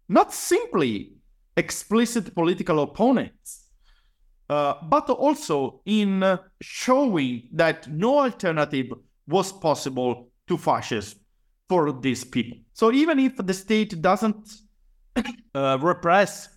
[0.08, 1.14] not simply
[1.56, 3.70] explicit political opponents,
[4.50, 8.88] uh, but also in uh, showing that no alternative
[9.28, 11.20] was possible to fascism
[11.68, 12.58] for these people.
[12.74, 14.50] So even if the state doesn't
[15.54, 16.50] uh, repress,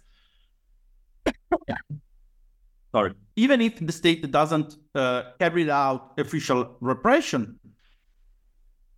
[2.93, 7.59] sorry, even if the state doesn't uh, carry out official repression,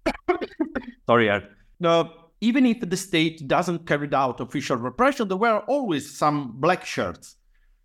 [1.07, 1.31] Sorry.
[1.31, 2.05] Uh,
[2.41, 7.37] even if the state doesn't carry out official repression, there were always some black shirts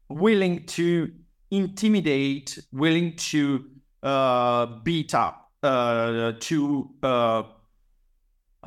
[0.10, 1.12] willing to
[1.52, 3.66] intimidate, willing to
[4.04, 7.44] uh, beat up, uh, to uh,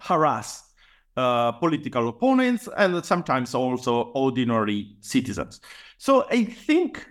[0.01, 0.73] harass
[1.17, 5.61] uh, political opponents, and sometimes also ordinary citizens.
[5.99, 7.07] So I think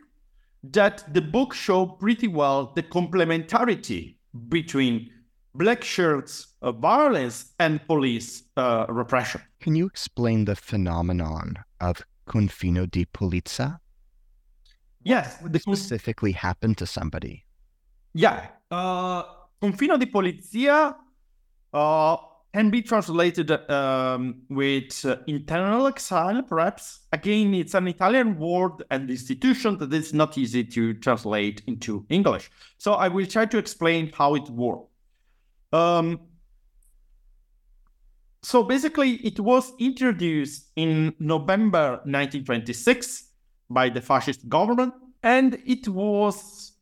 [0.64, 4.18] that the book showed pretty well the complementarity
[4.50, 5.10] between
[5.54, 9.42] black shirts uh, violence and police uh, repression.
[9.60, 13.80] Can you explain the phenomenon of confino di polizia?
[15.04, 15.38] Yes.
[15.42, 17.46] What specifically happened to somebody?
[18.14, 18.48] Yeah.
[18.70, 19.24] Uh,
[19.62, 20.96] confino di polizia
[21.74, 22.18] uh,
[22.54, 27.02] can be translated um, with uh, internal exile, perhaps.
[27.14, 32.52] Again, it's an Italian word and institution that is not easy to translate into English.
[32.78, 34.91] So I will try to explain how it works.
[35.72, 36.20] Um,
[38.44, 43.30] so basically, it was introduced in November 1926
[43.70, 44.94] by the fascist government,
[45.24, 46.74] and it was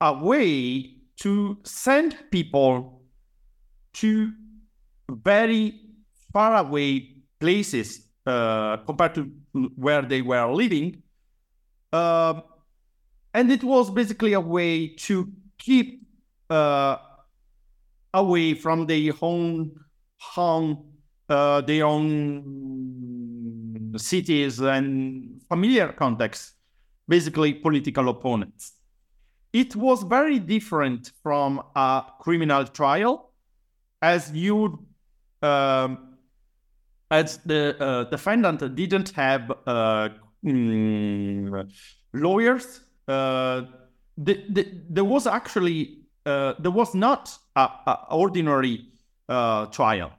[0.00, 3.02] a way to send people
[3.94, 4.32] to
[5.10, 5.80] very
[6.32, 9.30] far away places uh, compared to
[9.76, 11.02] where they were living.
[11.92, 12.40] Uh,
[13.32, 16.06] and it was basically a way to keep
[16.50, 16.96] uh,
[18.14, 19.72] away from their own
[20.18, 20.84] home,
[21.28, 22.42] uh, their own
[23.96, 26.54] cities and familiar contexts,
[27.08, 28.72] basically political opponents.
[29.52, 33.30] It was very different from a criminal trial,
[34.02, 34.86] as you,
[35.42, 36.16] um,
[37.10, 40.08] as the uh, defendant didn't have uh,
[40.44, 41.70] mm,
[42.12, 42.80] lawyers.
[43.06, 43.62] Uh,
[44.16, 48.90] the, the, there was actually uh, there was not an ordinary
[49.28, 50.10] uh, trial,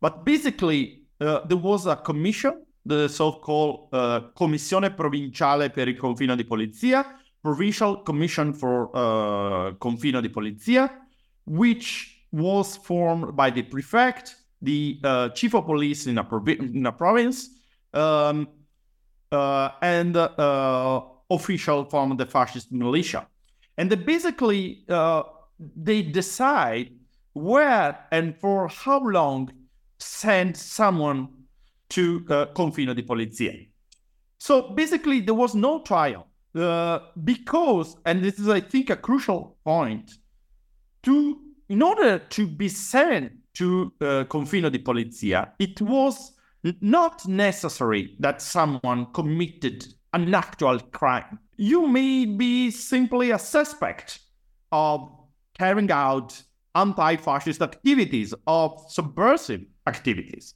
[0.00, 6.36] but basically uh, there was a commission, the so-called uh, Commissione Provinciale per il Confino
[6.36, 7.04] di Polizia,
[7.42, 10.90] Provincial Commission for uh, Confino di Polizia,
[11.44, 16.86] which was formed by the prefect, the uh, chief of police in a, provi- in
[16.86, 17.48] a province,
[17.92, 18.48] um,
[19.32, 20.16] uh, and
[21.30, 23.26] official from the fascist militia.
[23.76, 24.84] And basically,
[25.58, 26.90] they decide
[27.32, 29.50] where and for how long
[29.98, 31.28] send someone
[31.88, 33.68] to uh, Confino di Polizia.
[34.38, 39.56] So basically, there was no trial uh, because, and this is, I think, a crucial
[39.64, 40.10] point,
[41.04, 46.32] to in order to be sent to uh, Confino di Polizia, it was
[46.80, 51.38] not necessary that someone committed an actual crime.
[51.56, 54.20] You may be simply a suspect
[54.72, 55.10] of
[55.58, 56.42] carrying out
[56.74, 60.54] anti fascist activities, of subversive activities.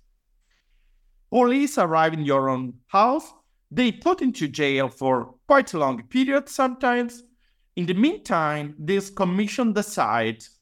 [1.30, 3.32] Police arrive in your own house,
[3.70, 7.22] they put into jail for quite a long period sometimes.
[7.76, 10.58] In the meantime, this commission decides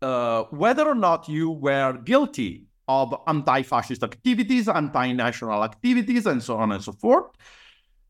[0.00, 6.42] uh, whether or not you were guilty of anti fascist activities, anti national activities, and
[6.42, 7.30] so on and so forth.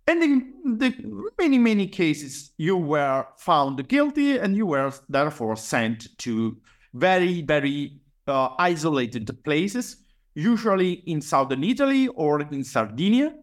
[0.07, 0.95] And in the
[1.39, 6.59] many, many cases, you were found guilty and you were therefore sent to
[6.93, 9.97] very, very uh, isolated places,
[10.35, 13.35] usually in southern Italy or in Sardinia,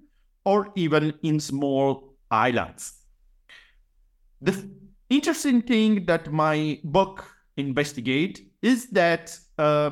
[0.45, 2.93] or even in small islands.
[4.41, 4.69] The
[5.09, 7.25] interesting thing that my book
[7.57, 9.91] investigate is that uh,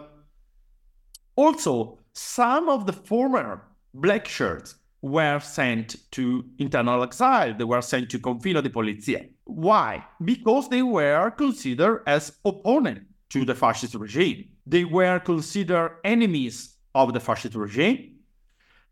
[1.36, 7.54] also some of the former black shirts were sent to internal exile.
[7.58, 9.30] They were sent to Confino di Polizia.
[9.46, 10.06] Why?
[10.24, 14.50] Because they were considered as opponent to the fascist regime.
[14.66, 18.16] They were considered enemies of the fascist regime.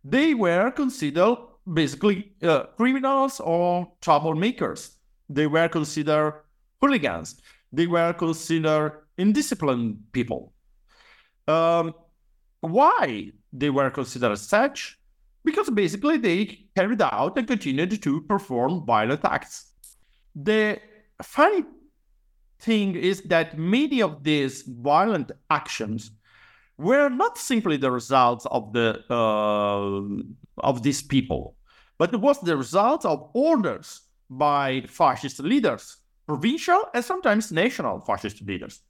[0.03, 1.37] They were considered
[1.71, 4.91] basically uh, criminals or troublemakers.
[5.29, 6.41] They were considered
[6.81, 7.41] hooligans.
[7.71, 10.53] They were considered indisciplined people.
[11.47, 11.93] Um,
[12.61, 14.96] why they were considered such?
[15.47, 19.71] Because basically they carried out and continued to perform violent acts.
[20.35, 20.77] The
[21.23, 21.63] funny
[22.59, 26.11] thing is that many of these violent actions
[26.77, 31.55] were not simply the results of the uh, of these people,
[31.97, 35.83] but it was the result of orders by fascist leaders,
[36.27, 38.81] provincial and sometimes national fascist leaders.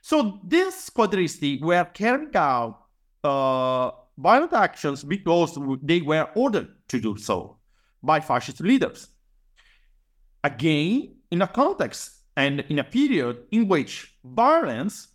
[0.00, 2.86] So these squadristi were carrying out
[3.24, 7.56] uh, violent actions because they were ordered to do so
[8.02, 9.08] by fascist leaders.
[10.42, 15.08] Again, in a context and in a period in which violence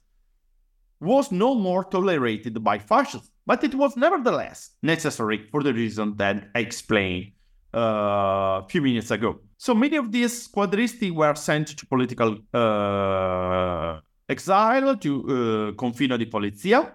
[1.00, 6.50] was no more tolerated by fascists, but it was nevertheless necessary for the reason that
[6.56, 7.34] I explained
[7.74, 9.40] uh, a few minutes ago.
[9.58, 14.00] So many of these squadristi were sent to political uh,
[14.30, 16.94] exile, to uh, Confino di Polizia,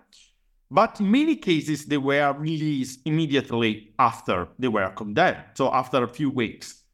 [0.71, 6.09] but in many cases they were released immediately after they were condemned, so after a
[6.09, 6.85] few weeks.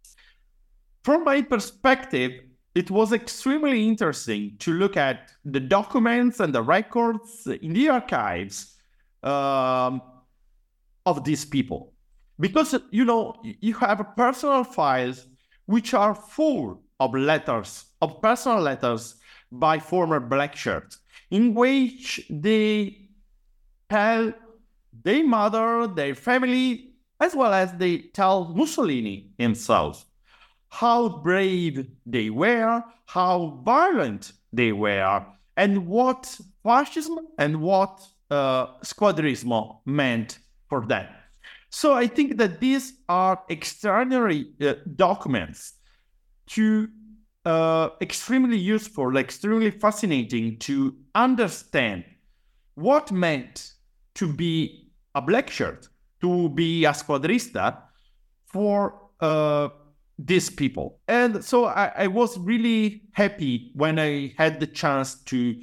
[1.02, 2.32] From my perspective,
[2.74, 8.76] it was extremely interesting to look at the documents and the records in the archives
[9.22, 10.02] um,
[11.06, 11.92] of these people.
[12.40, 15.28] Because, you know, you have personal files
[15.66, 19.16] which are full of letters, of personal letters
[19.52, 20.98] by former black shirts,
[21.30, 23.03] in which they
[23.88, 24.32] tell
[25.02, 30.04] their mother, their family, as well as they tell Mussolini himself
[30.68, 35.24] how brave they were, how violent they were,
[35.56, 41.06] and what fascism and what uh, squadrismo meant for them.
[41.70, 45.74] So I think that these are extraordinary uh, documents
[46.48, 46.88] to
[47.44, 52.04] uh, extremely useful, extremely fascinating to understand
[52.74, 53.73] what meant
[54.14, 55.88] to be a black shirt,
[56.20, 57.78] to be a squadrista
[58.46, 59.68] for uh,
[60.18, 61.00] these people.
[61.08, 65.60] And so I, I, was really happy when I had the chance to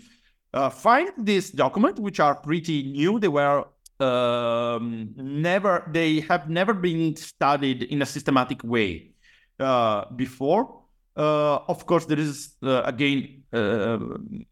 [0.54, 3.20] uh, find this document, which are pretty new.
[3.20, 3.66] They were
[3.99, 9.12] um, never, they have never been studied in a systematic way
[9.60, 10.82] uh, before.
[11.16, 13.99] Uh, of course, there is uh, again uh,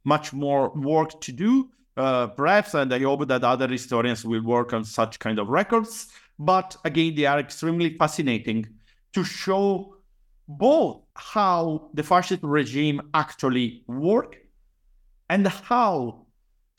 [0.04, 4.74] much more work to do, uh, perhaps, and I hope that other historians will work
[4.74, 6.08] on such kind of records.
[6.38, 8.68] But again, they are extremely fascinating
[9.14, 9.96] to show
[10.48, 14.38] both how the fascist regime actually worked
[15.30, 16.26] and how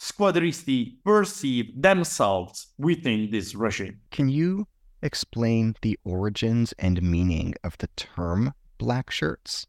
[0.01, 4.01] squadristi perceive themselves within this regime.
[4.11, 4.67] Can you
[5.03, 9.67] explain the origins and meaning of the term black shirts?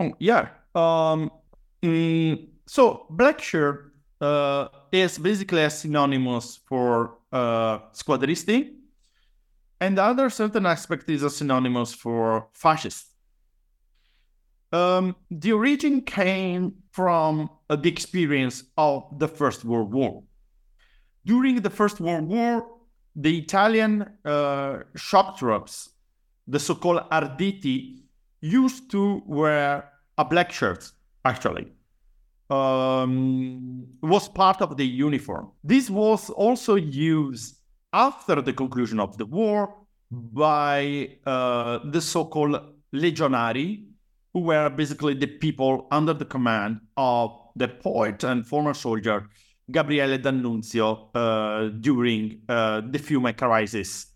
[0.00, 0.48] Oh, yeah.
[0.74, 1.30] Um,
[1.82, 3.87] mm, so black shirt
[4.20, 8.72] uh, is basically a synonymous for uh, squadristi,
[9.80, 13.06] and the other certain aspect is a synonymous for fascist.
[14.72, 20.22] Um, the origin came from uh, the experience of the First World War.
[21.24, 22.66] During the First World War,
[23.16, 25.90] the Italian uh, shock troops,
[26.46, 28.02] the so-called Arditi,
[28.40, 30.90] used to wear a black shirt.
[31.24, 31.72] Actually,
[32.50, 35.50] um, was part of the uniform.
[35.62, 37.56] This was also used
[37.92, 39.74] after the conclusion of the war
[40.10, 42.60] by uh, the so-called
[42.94, 43.84] legionari,
[44.32, 49.28] who were basically the people under the command of the poet and former soldier
[49.70, 54.06] Gabriele D'Annunzio uh, during uh, the Fiume crisis,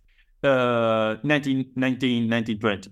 [0.43, 2.91] uh, 1919, 1920.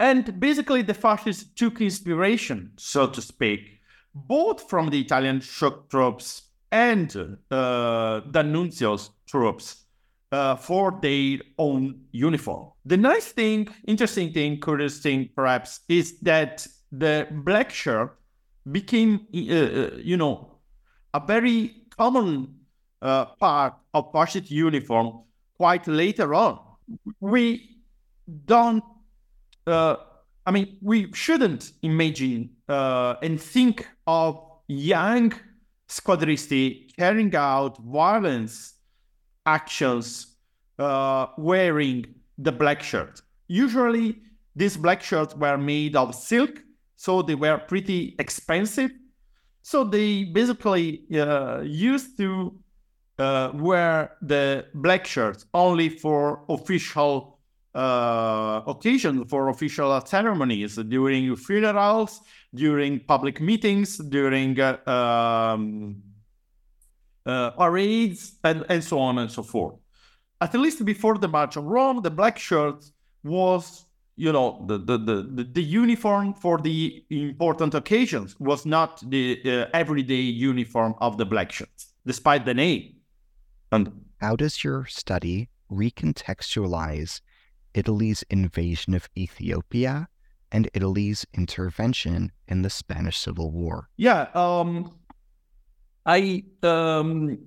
[0.00, 3.73] And basically, the fascists took inspiration, so to speak,
[4.14, 9.84] both from the Italian shock troops and uh, D'Annunzio's troops
[10.32, 12.70] uh, for their own uniform.
[12.84, 18.18] The nice thing, interesting thing, curious thing, perhaps, is that the black shirt
[18.70, 20.58] became, uh, uh you know,
[21.12, 22.54] a very common
[23.02, 25.22] uh, part of fascist uniform
[25.56, 26.58] quite later on.
[27.20, 27.78] We
[28.46, 28.82] don't,
[29.66, 29.96] uh,
[30.46, 35.32] I mean, we shouldn't imagine and think of young
[35.88, 38.74] squadristi carrying out violence
[39.46, 40.36] actions
[40.78, 42.06] uh, wearing
[42.38, 43.20] the black shirt.
[43.46, 44.20] Usually,
[44.56, 46.62] these black shirts were made of silk,
[46.96, 48.90] so they were pretty expensive.
[49.62, 52.58] So they basically uh, used to
[53.18, 57.33] uh, wear the black shirts only for official
[57.74, 62.20] uh, occasions, for official ceremonies, during funerals,
[62.54, 65.96] during public meetings, during uh, um,
[67.26, 69.74] uh, parades, and, and so on and so forth.
[70.40, 72.84] At least before the March of Rome, the black shirt
[73.22, 79.40] was, you know, the, the, the, the uniform for the important occasions, was not the
[79.44, 82.96] uh, everyday uniform of the black shirts, despite the name.
[83.72, 87.20] And how does your study recontextualize
[87.74, 90.08] Italy's invasion of Ethiopia
[90.50, 93.88] and Italy's intervention in the Spanish Civil War.
[93.96, 94.92] Yeah, um,
[96.06, 97.38] I um,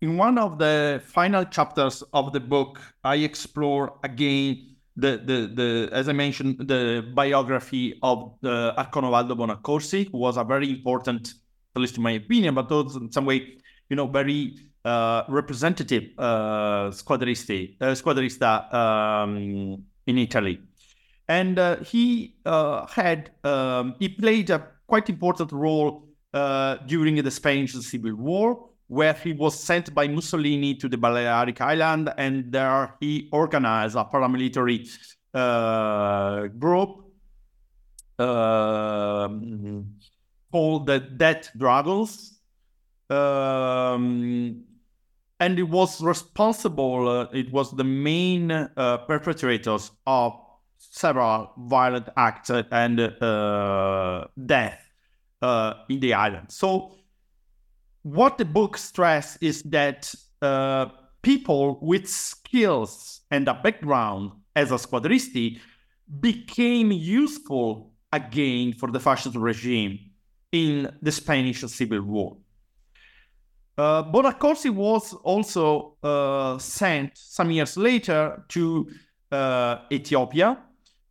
[0.00, 5.88] in one of the final chapters of the book, I explore again the the the
[5.92, 11.34] as I mentioned the biography of the Arconovaldo Bonaccorsi, who was a very important,
[11.74, 13.56] at least in my opinion, but also in some way,
[13.88, 20.60] you know, very uh, representative uh, squadristi, uh, squadrista um, in Italy
[21.30, 27.30] and uh, he uh, had um, he played a quite important role uh, during the
[27.30, 32.96] Spanish Civil War, where he was sent by Mussolini to the Balearic Island, and there
[32.98, 34.80] he organized a paramilitary
[36.58, 36.90] group
[38.18, 39.86] um,
[40.50, 42.40] called the Death Dragons.
[43.08, 44.64] Um,
[45.40, 50.38] and it was responsible, uh, it was the main uh, perpetrators of
[50.76, 54.78] several violent acts and uh, death
[55.40, 56.46] uh, in the island.
[56.50, 56.92] So,
[58.02, 60.86] what the book stress is that uh,
[61.22, 65.58] people with skills and a background as a squadristi
[66.20, 69.98] became useful again for the fascist regime
[70.52, 72.36] in the Spanish Civil War.
[73.80, 78.86] Uh, Bonaccorsi was also uh, sent some years later to
[79.32, 80.58] uh, Ethiopia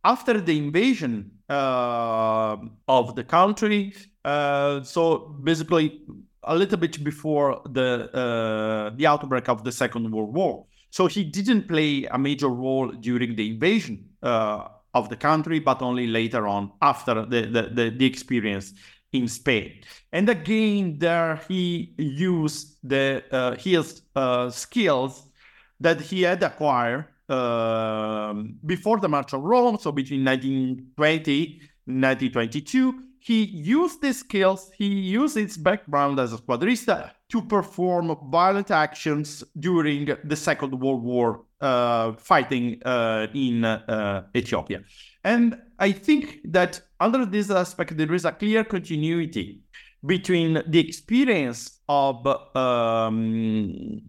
[0.04, 2.56] after the invasion uh,
[2.86, 3.92] of the country,
[4.24, 6.02] uh, so basically
[6.44, 10.64] a little bit before the uh, the outbreak of the Second World War.
[10.90, 16.06] So he didn't play a major role during the invasion of the country, but only
[16.06, 18.74] later on after the, the, the, the experience
[19.12, 19.80] in Spain.
[20.12, 25.26] And again, there he used the uh, his uh, skills
[25.80, 33.04] that he had acquired um, before the March of Rome, so between 1920 and 1922,
[33.20, 39.44] he used these skills, he used his background as a squadrista to perform violent actions
[39.58, 44.80] during the Second World War, uh, fighting uh, in uh, Ethiopia.
[45.24, 49.60] And I think that under this aspect, there is a clear continuity
[50.04, 52.26] between the experience of
[52.56, 54.00] um,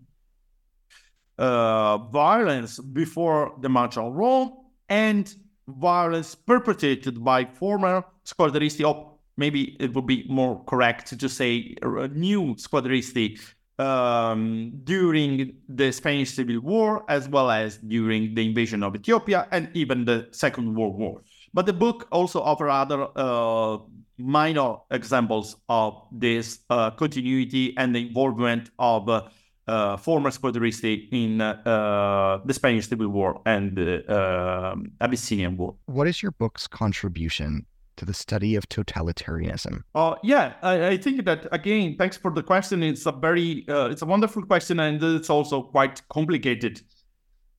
[1.37, 4.53] uh, violence before the March on Rome
[4.87, 5.33] and
[5.67, 11.75] violence perpetrated by former squadristi, or maybe it would be more correct to say
[12.11, 13.39] new squadristi
[13.81, 19.69] um, during the Spanish Civil War, as well as during the invasion of Ethiopia and
[19.73, 21.21] even the Second World War.
[21.53, 23.77] But the book also offers other uh,
[24.17, 29.27] minor examples of this uh, continuity and the involvement of uh,
[29.67, 35.75] uh, former squadristi in uh, the Spanish Civil War and the Abyssinian War.
[35.85, 37.65] What is your book's contribution
[37.97, 39.83] to the study of totalitarianism?
[39.95, 42.83] Uh, yeah, I, I, think that again, thanks for the question.
[42.83, 46.81] It's a very, uh, it's a wonderful question, and it's also quite complicated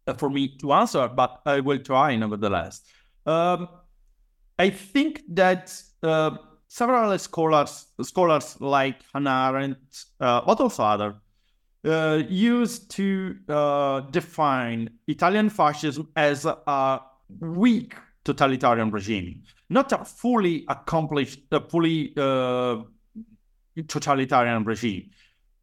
[0.06, 2.82] uh, for me to answer, but I will try nevertheless.
[3.26, 3.68] Um,
[4.58, 5.72] I think that
[6.02, 6.36] uh,
[6.68, 11.14] several scholars, scholars like Hannah Arendt, uh, also other,
[11.84, 13.34] uh, used to
[14.10, 17.00] define Italian fascism as a
[17.40, 17.94] weak
[18.24, 19.42] totalitarian regime,
[19.72, 22.82] not a fully accomplished, a fully uh,
[23.88, 25.10] totalitarian regime.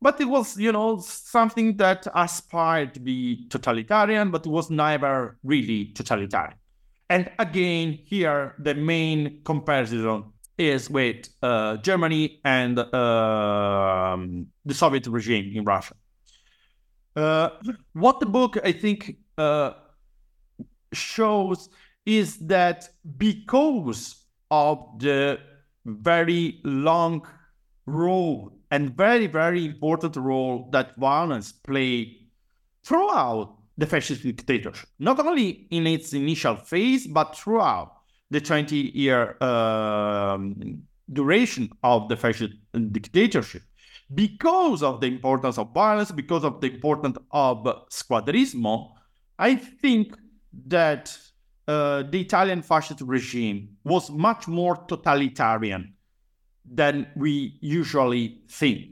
[0.01, 5.91] But it was, you know, something that aspired to be totalitarian, but was never really
[5.93, 6.57] totalitarian.
[7.09, 10.23] And again, here the main comparison
[10.57, 14.17] is with uh, Germany and uh,
[14.65, 15.95] the Soviet regime in Russia.
[17.15, 17.49] Uh,
[17.93, 19.71] what the book, I think, uh,
[20.93, 21.69] shows
[22.09, 25.39] is that because of the
[25.85, 27.21] very long
[27.85, 32.15] role and very, very important role that violence played
[32.83, 37.93] throughout the fascist dictatorship, not only in its initial phase, but throughout
[38.31, 40.81] the 20 year um,
[41.13, 42.53] duration of the fascist
[42.91, 43.61] dictatorship.
[44.15, 47.57] Because of the importance of violence, because of the importance of
[47.91, 48.93] squadrismo,
[49.37, 50.17] I think
[50.65, 51.15] that
[51.69, 55.93] uh, the Italian fascist regime was much more totalitarian
[56.65, 58.87] than we usually think.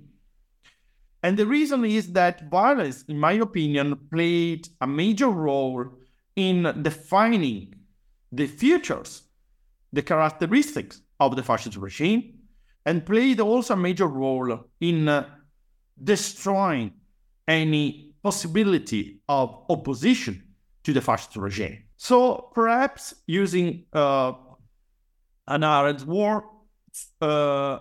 [1.23, 5.85] And the reason is that violence, in my opinion, played a major role
[6.35, 7.73] in defining
[8.31, 9.23] the features,
[9.91, 12.35] the characteristics of the fascist regime,
[12.85, 15.27] and played also a major role in uh,
[16.03, 16.91] destroying
[17.47, 20.43] any possibility of opposition
[20.83, 21.86] to the fascist regime.
[21.97, 24.33] So perhaps using uh,
[25.47, 26.45] Hannah Arendt's war,
[27.21, 27.79] uh,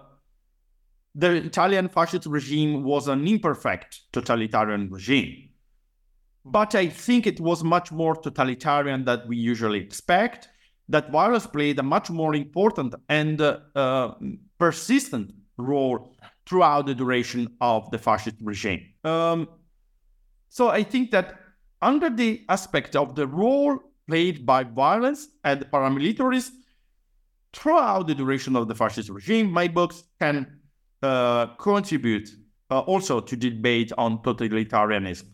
[1.15, 5.51] the Italian fascist regime was an imperfect totalitarian regime.
[6.45, 10.49] But I think it was much more totalitarian than we usually expect,
[10.89, 14.15] that violence played a much more important and uh,
[14.59, 16.15] persistent role
[16.47, 18.83] throughout the duration of the fascist regime.
[19.05, 19.49] Um,
[20.49, 21.41] so I think that
[21.83, 26.51] under the aspect of the role played by violence and paramilitaries
[27.53, 30.61] throughout the duration of the fascist regime, my books can
[31.03, 32.29] uh, contribute
[32.71, 35.29] uh, also to debate on totalitarianism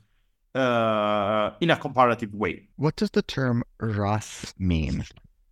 [0.54, 2.68] uh, in a comparative way.
[2.76, 5.04] What does the term RAS mean?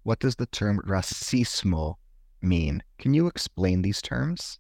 [0.03, 1.97] What does the term rassismo
[2.41, 2.83] mean?
[2.99, 4.59] Can you explain these terms?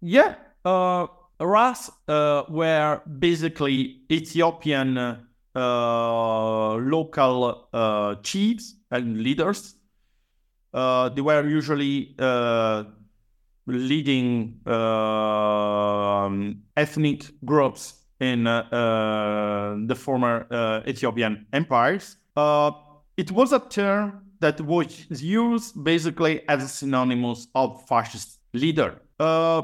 [0.00, 0.34] Yeah.
[0.64, 1.06] Uh,
[1.40, 5.20] RAS uh, were basically Ethiopian uh,
[5.54, 9.74] local uh, chiefs and leaders.
[10.72, 12.14] Uh, they were usually
[13.66, 22.16] leading um, ethnic groups in the former Ethiopian empires.
[23.16, 29.00] it was a term that was used basically as a synonymous of fascist leader.
[29.18, 29.62] Uh,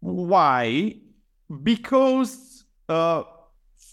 [0.00, 0.96] why?
[1.62, 3.22] Because uh,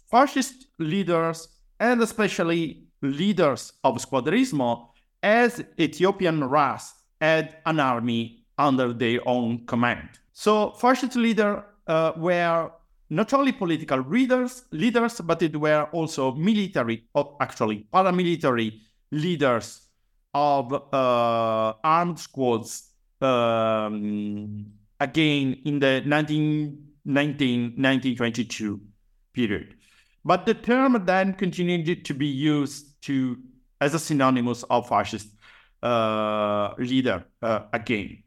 [0.09, 1.47] fascist leaders
[1.79, 4.89] and especially leaders of Squadrismo
[5.21, 10.09] as Ethiopian RAS had an army under their own command.
[10.33, 12.71] So fascist leaders uh, were
[13.09, 18.79] not only political leaders, leaders, but it were also military, or actually paramilitary
[19.11, 19.81] leaders
[20.33, 22.91] of uh, armed squads.
[23.21, 24.65] Um,
[24.99, 28.81] again, in the 1919 1922
[29.33, 29.74] period.
[30.25, 33.37] But the term then continued to be used to
[33.79, 35.27] as a synonymous of fascist
[35.83, 38.23] uh, leader uh, again.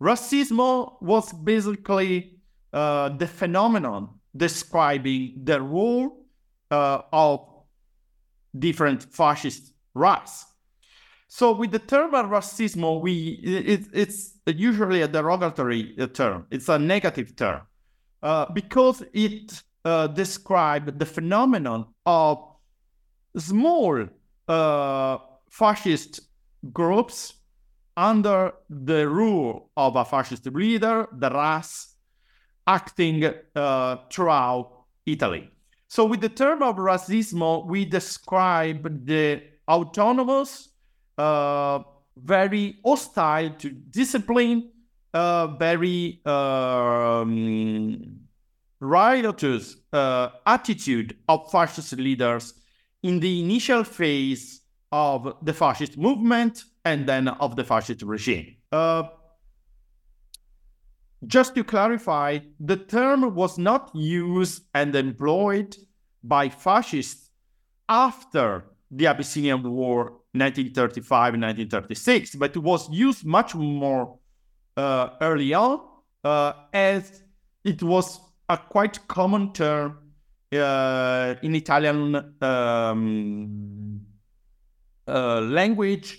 [0.00, 2.38] Rassismo was basically
[2.72, 6.26] uh, the phenomenon describing the role
[6.70, 7.48] uh, of
[8.56, 10.44] different fascist RAS.
[11.28, 16.46] So with the term rassismo, we it, it's usually a derogatory term.
[16.50, 17.62] It's a negative term
[18.22, 22.44] uh, because it uh, describe the phenomenon of
[23.36, 24.06] small
[24.48, 25.18] uh,
[25.50, 26.20] fascist
[26.72, 27.34] groups
[27.96, 31.94] under the rule of a fascist leader, the RAS,
[32.66, 33.24] acting
[33.56, 35.50] uh, throughout Italy.
[35.88, 40.68] So, with the term of rassismo, we describe the autonomous,
[41.16, 41.80] uh,
[42.16, 44.70] very hostile to discipline,
[45.14, 48.20] uh, very um,
[48.80, 52.54] riotous uh, attitude of fascist leaders
[53.02, 58.56] in the initial phase of the fascist movement and then of the fascist regime.
[58.72, 59.04] Uh,
[61.26, 65.76] just to clarify, the term was not used and employed
[66.22, 67.30] by fascists
[67.88, 74.18] after the Abyssinian War 1935-1936, but it was used much more
[74.76, 75.80] uh, early on
[76.24, 77.22] uh, as
[77.64, 79.98] it was a quite common term
[80.52, 84.00] uh, in Italian um,
[85.06, 86.18] uh, language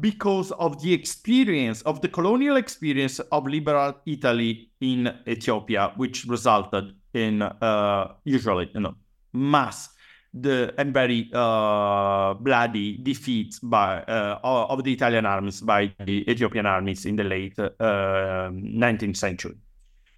[0.00, 6.92] because of the experience of the colonial experience of liberal Italy in Ethiopia, which resulted
[7.14, 8.94] in uh, usually you know
[9.32, 9.90] mass
[10.34, 16.66] the and very uh, bloody defeats by uh, of the Italian armies by the Ethiopian
[16.66, 19.54] armies in the late 19th uh, century.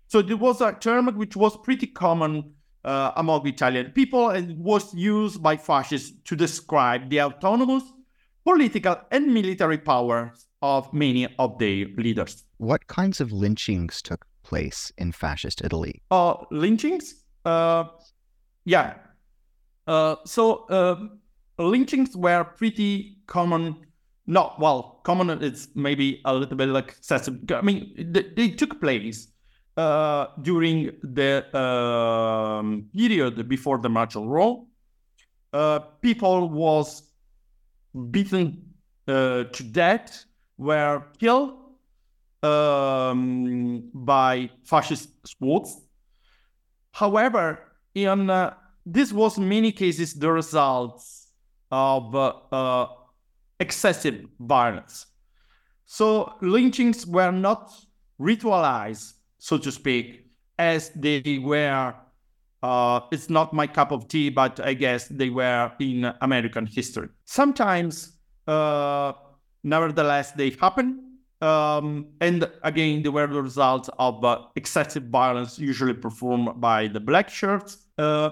[0.08, 2.54] So there was a term which was pretty common
[2.84, 7.82] uh, among Italian people and was used by fascists to describe the autonomous
[8.44, 12.44] political and military powers of many of their leaders.
[12.58, 16.02] What kinds of lynchings took place in fascist Italy?
[16.10, 17.24] Uh, lynchings?
[17.44, 17.84] Uh,
[18.64, 18.94] yeah.
[19.86, 20.96] Uh, so uh,
[21.58, 23.76] lynchings were pretty common.
[24.26, 25.42] Not well, common.
[25.42, 27.38] It's maybe a little bit like excessive.
[27.50, 29.28] I mean, they, they took place
[29.76, 34.64] uh, during the um, period before the martial law.
[35.52, 37.02] Uh, people was
[38.10, 38.74] beaten
[39.06, 40.24] uh, to death,
[40.58, 41.54] were killed
[42.42, 45.80] um, by fascist squads.
[46.92, 47.58] However,
[47.94, 48.54] in uh,
[48.86, 51.28] this was many cases the results
[51.70, 52.86] of uh,
[53.58, 55.06] excessive violence.
[55.86, 57.72] So lynchings were not
[58.20, 59.14] ritualized,
[59.44, 60.24] so to speak,
[60.58, 61.94] as they were.
[62.62, 67.08] Uh, it's not my cup of tea, but I guess they were in American history.
[67.26, 68.12] Sometimes,
[68.46, 69.12] uh,
[69.62, 71.18] nevertheless, they happen.
[71.42, 77.00] Um, and again, they were the result of uh, excessive violence, usually performed by the
[77.00, 77.76] black shirts.
[77.98, 78.30] Uh,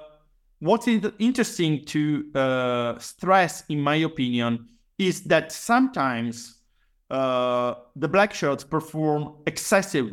[0.60, 4.66] what is interesting to uh, stress, in my opinion,
[4.96, 6.62] is that sometimes
[7.10, 10.08] uh, the black shirts perform excessive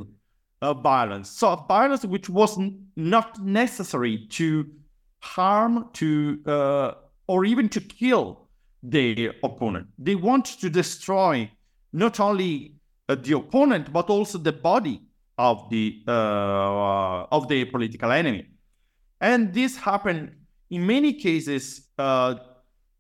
[0.61, 1.29] uh, violence.
[1.29, 2.57] So violence which was
[2.95, 4.65] not necessary to
[5.19, 6.91] harm, to uh,
[7.27, 8.47] or even to kill
[8.83, 9.87] the opponent.
[9.97, 11.51] They want to destroy
[11.91, 12.75] not only
[13.07, 15.01] uh, the opponent but also the body
[15.37, 18.45] of the uh, of the political enemy.
[19.21, 20.35] And this happened
[20.69, 22.35] in many cases uh,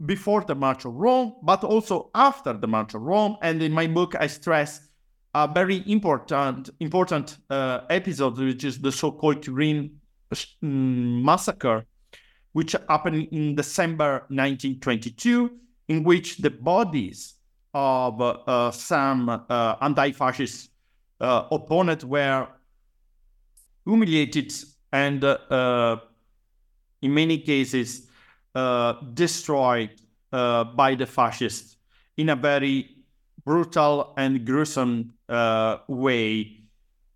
[0.05, 3.37] before the March of Rome, but also after the March of Rome.
[3.41, 4.88] And in my book, I stress
[5.33, 9.91] a very important important uh, episode, which is the so-called Turin
[10.33, 11.85] mm, massacre,
[12.53, 15.51] which happened in December 1922,
[15.87, 17.35] in which the bodies
[17.73, 20.71] of uh, some uh, anti-fascist
[21.21, 22.47] uh, opponents were
[23.85, 24.51] humiliated
[24.91, 25.97] and uh,
[27.01, 28.07] in many cases
[28.55, 29.91] uh, destroyed
[30.31, 31.77] uh, by the fascists
[32.17, 32.98] in a very
[33.45, 36.61] brutal and gruesome uh, way,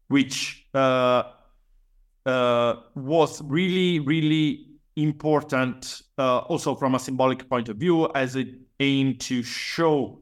[0.07, 1.23] which uh,
[2.25, 8.49] uh, was really, really important uh, also from a symbolic point of view as it
[8.79, 10.19] aimed to show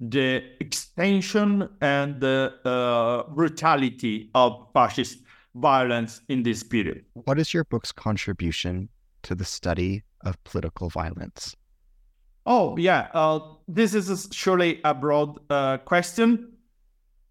[0.00, 5.18] the extension and the brutality of fascist
[5.54, 7.04] violence in this period.
[7.14, 8.88] What is your book's contribution
[9.22, 11.54] to the study of political violence?
[12.44, 13.08] Oh, yeah.
[13.14, 16.52] Uh, this is surely a broad uh, question.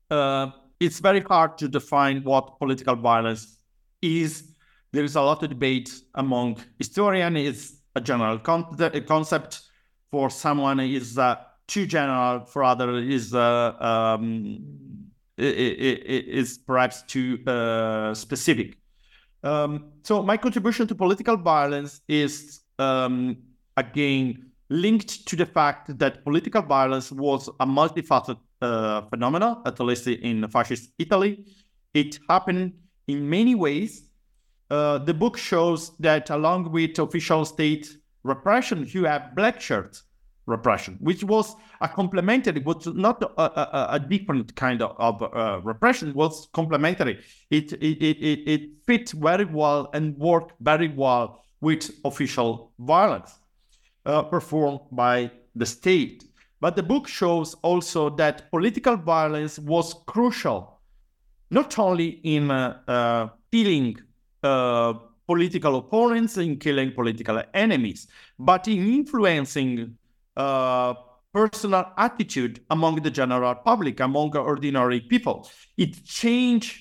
[0.10, 3.58] Uh, it's very hard to define what political violence
[4.02, 4.54] is.
[4.94, 7.38] There is a lot of debate among historians.
[7.38, 8.78] It's a general con-
[9.08, 9.62] concept.
[10.12, 12.44] For someone, is uh, too general.
[12.46, 14.60] For others, is uh, um,
[15.38, 18.78] is perhaps too uh, specific.
[19.44, 23.38] Um, so my contribution to political violence is um,
[23.78, 30.08] again linked to the fact that political violence was a multifaceted uh, phenomenon, at least
[30.08, 31.46] in fascist Italy.
[31.94, 32.74] It happened
[33.08, 34.10] in many ways.
[34.70, 40.04] Uh, the book shows that along with official state repression, you have black shirts
[40.46, 45.60] repression, which was a complementary, but not a, a, a different kind of, of uh,
[45.64, 46.10] repression.
[46.10, 47.20] It was complementary.
[47.50, 53.38] It, it, it, it fit very well and worked very well with official violence
[54.06, 56.26] uh, performed by the state.
[56.60, 60.80] But the book shows also that political violence was crucial,
[61.50, 63.98] not only in uh, uh, killing
[64.44, 64.94] uh,
[65.28, 68.08] political opponents, in killing political enemies,
[68.38, 69.98] but in influencing
[70.38, 70.94] uh,
[71.34, 75.50] personal attitude among the general public, among ordinary people.
[75.78, 76.80] It changed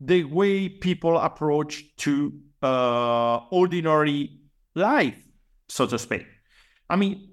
[0.00, 2.32] the way people approach to
[2.62, 4.40] uh, ordinary
[4.74, 5.18] life,
[5.68, 6.26] so to speak.
[6.90, 7.28] I mean,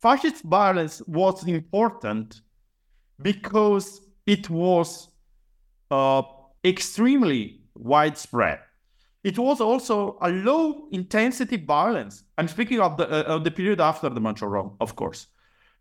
[0.00, 2.40] fascist violence was important
[3.20, 5.08] because it was
[5.90, 6.22] uh,
[6.64, 8.60] extremely widespread.
[9.24, 12.22] It was also a low intensity violence.
[12.38, 15.26] I'm speaking of the, uh, of the period after the March on Rome, of course.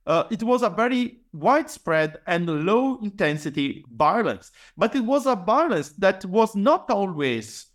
[0.07, 5.89] Uh, it was a very widespread and low intensity violence, but it was a violence
[5.89, 7.67] that was not always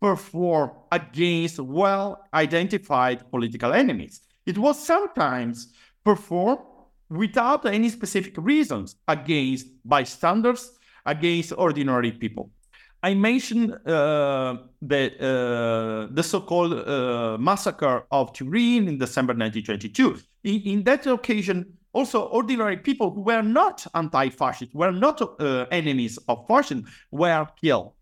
[0.00, 4.22] performed against well identified political enemies.
[4.48, 6.62] It was sometimes performed
[7.10, 10.72] without any specific reasons against bystanders,
[11.04, 12.50] against ordinary people.
[13.02, 20.18] I mentioned uh, the, uh, the so-called uh, massacre of Turin in December 1922.
[20.44, 26.18] In, in, that occasion, also ordinary people who were not anti-fascist, were not uh, enemies
[26.26, 27.92] of fascism, were killed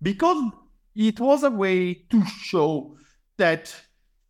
[0.00, 0.52] because
[0.94, 2.96] it was a way to show
[3.36, 3.74] that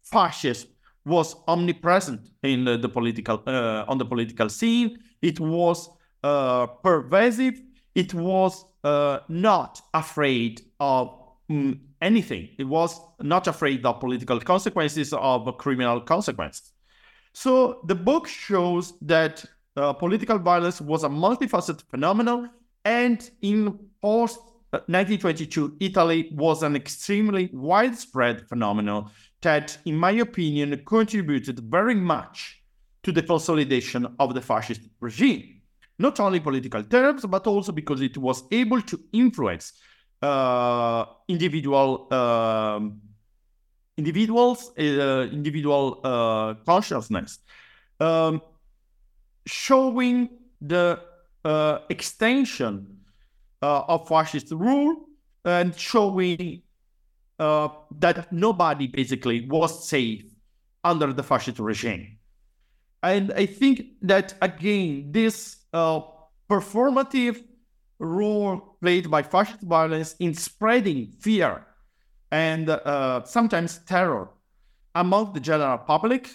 [0.03, 0.72] fascism
[1.05, 4.99] was omnipresent in the, the political uh, on the political scene.
[5.21, 5.89] It was
[6.23, 7.61] uh, pervasive.
[7.95, 11.15] It was uh, not afraid of
[11.51, 12.49] mm, anything.
[12.59, 16.73] It was not afraid of political consequences of criminal consequences.
[17.33, 19.45] So the book shows that
[19.77, 22.51] uh, political violence was a multifaceted phenomenon,
[22.85, 24.39] and in post
[24.71, 29.11] 1922, uh, Italy was an extremely widespread phenomenon
[29.43, 32.63] that, in my opinion, contributed very much
[33.03, 35.61] to the consolidation of the fascist regime.
[35.99, 39.75] Not only political terms, but also because it was able to influence
[40.23, 43.01] uh, individual um,
[43.99, 47.39] individuals, uh, individual uh, consciousness,
[48.01, 48.41] um,
[49.47, 51.01] showing the
[51.45, 52.99] uh, extension
[53.63, 55.09] uh, of fascist rule
[55.45, 56.63] and showing
[57.43, 60.23] uh, that nobody basically was safe
[60.85, 62.19] under the fascist regime.
[63.03, 65.37] And I think that again, this
[65.73, 66.01] uh,
[66.49, 67.43] performative
[67.99, 71.67] role played by fascist violence in spreading fear
[72.31, 74.29] and uh, sometimes terror
[74.95, 76.31] among the general public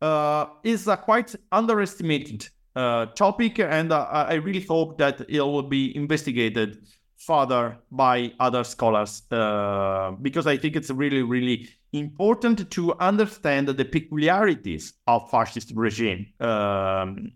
[0.00, 5.68] uh, is a quite underestimated uh, topic, and uh, I really hope that it will
[5.78, 6.78] be investigated
[7.18, 13.84] further by other scholars uh, because I think it's really, really important to understand the
[13.84, 17.32] peculiarities of fascist regime um,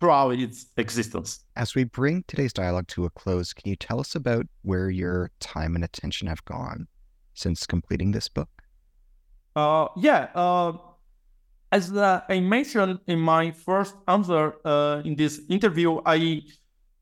[0.00, 1.40] throughout its existence.
[1.56, 5.30] As we bring today's dialogue to a close, can you tell us about where your
[5.38, 6.86] time and attention have gone
[7.34, 8.48] since completing this book?
[9.54, 10.28] Uh, yeah.
[10.34, 10.72] Uh,
[11.70, 16.42] as uh, I mentioned in my first answer uh, in this interview, I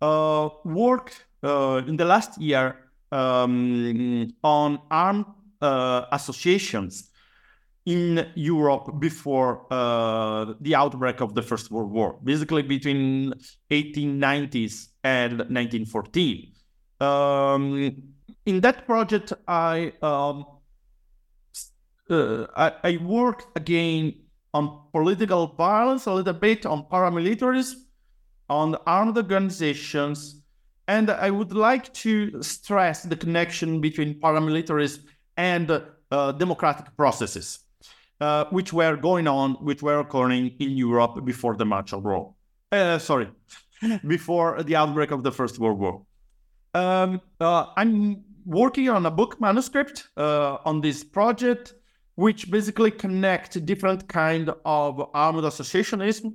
[0.00, 2.76] uh, worked uh, in the last year
[3.10, 5.26] um, on armed
[5.60, 7.10] uh, associations
[7.84, 13.32] in Europe before uh, the outbreak of the First World War, basically between
[13.70, 16.52] 1890s and 1914.
[17.00, 18.02] Um,
[18.46, 20.44] in that project, I, um,
[22.08, 24.14] uh, I, I worked again
[24.54, 27.74] on political violence, a little bit on paramilitarism,
[28.48, 30.41] on armed organizations,
[30.88, 35.04] and I would like to stress the connection between paramilitarism
[35.36, 37.60] and uh, democratic processes,
[38.20, 42.34] uh, which were going on, which were occurring in Europe before the on Rome.
[42.70, 43.28] Uh, sorry,
[44.06, 46.02] before the outbreak of the First World War.
[46.74, 51.74] Um, uh, I'm working on a book manuscript uh, on this project,
[52.14, 56.32] which basically connect different kind of armed associationism,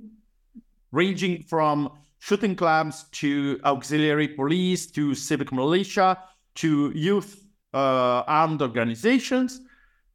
[0.92, 6.18] ranging from shooting clubs to auxiliary police to civic militia
[6.56, 9.60] to youth uh, armed organizations,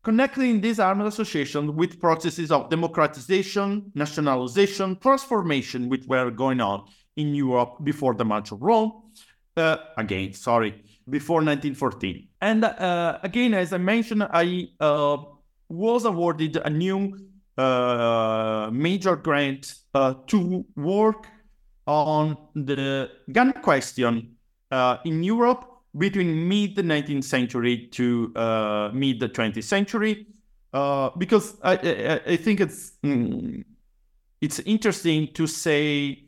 [0.04, 6.86] connecting these armed associations with processes of democratization, nationalization, transformation, which were going on
[7.16, 8.92] in Europe before the March of Rome.
[9.56, 12.28] Uh, again, sorry, before 1914.
[12.42, 15.18] And uh, again, as I mentioned, I uh,
[15.70, 21.28] was awarded a new uh, major grant uh, to work
[21.86, 24.36] on the gun question
[24.72, 25.66] uh, in Europe
[25.98, 30.28] between mid 19th century to uh, mid 20th century,
[30.74, 33.64] uh, because I, I, I, think it's mm,
[34.42, 36.26] it's interesting to say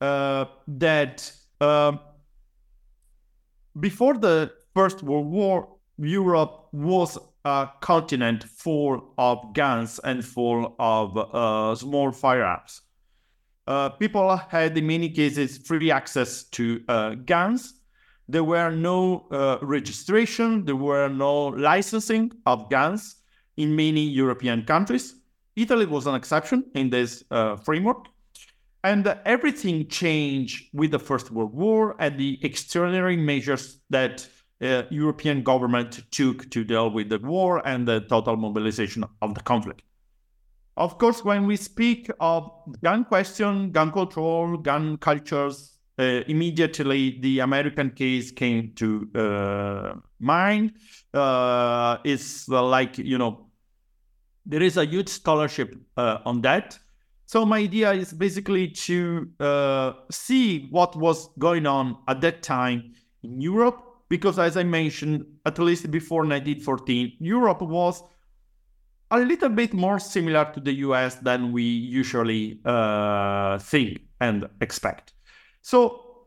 [0.00, 1.30] uh, that
[1.60, 2.00] um,
[3.78, 5.68] before the First World War,
[5.98, 12.80] Europe was a continent full of guns and full of uh, small firearms.
[13.66, 17.74] Uh, people had, in many cases, free access to uh, guns.
[18.28, 23.16] There were no uh, registration, there were no licensing of guns
[23.56, 25.14] in many European countries.
[25.54, 28.06] Italy was an exception in this uh, framework.
[28.84, 34.26] And everything changed with the First World War and the extraordinary measures that
[34.60, 39.40] uh, European government took to deal with the war and the total mobilization of the
[39.40, 39.82] conflict.
[40.76, 42.50] Of course, when we speak of
[42.82, 50.72] gun question, gun control, gun cultures, uh, immediately the American case came to uh, mind.
[51.12, 53.50] Uh, it's like, you know,
[54.46, 56.78] there is a huge scholarship uh, on that.
[57.26, 62.94] So my idea is basically to uh, see what was going on at that time
[63.22, 68.02] in Europe because as I mentioned, at least before 1914, Europe was
[69.12, 75.12] a little bit more similar to the US than we usually uh, think and expect.
[75.60, 76.26] So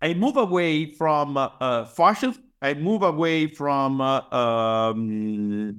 [0.00, 5.78] I move away from uh, uh, fascism, I move away from uh, um,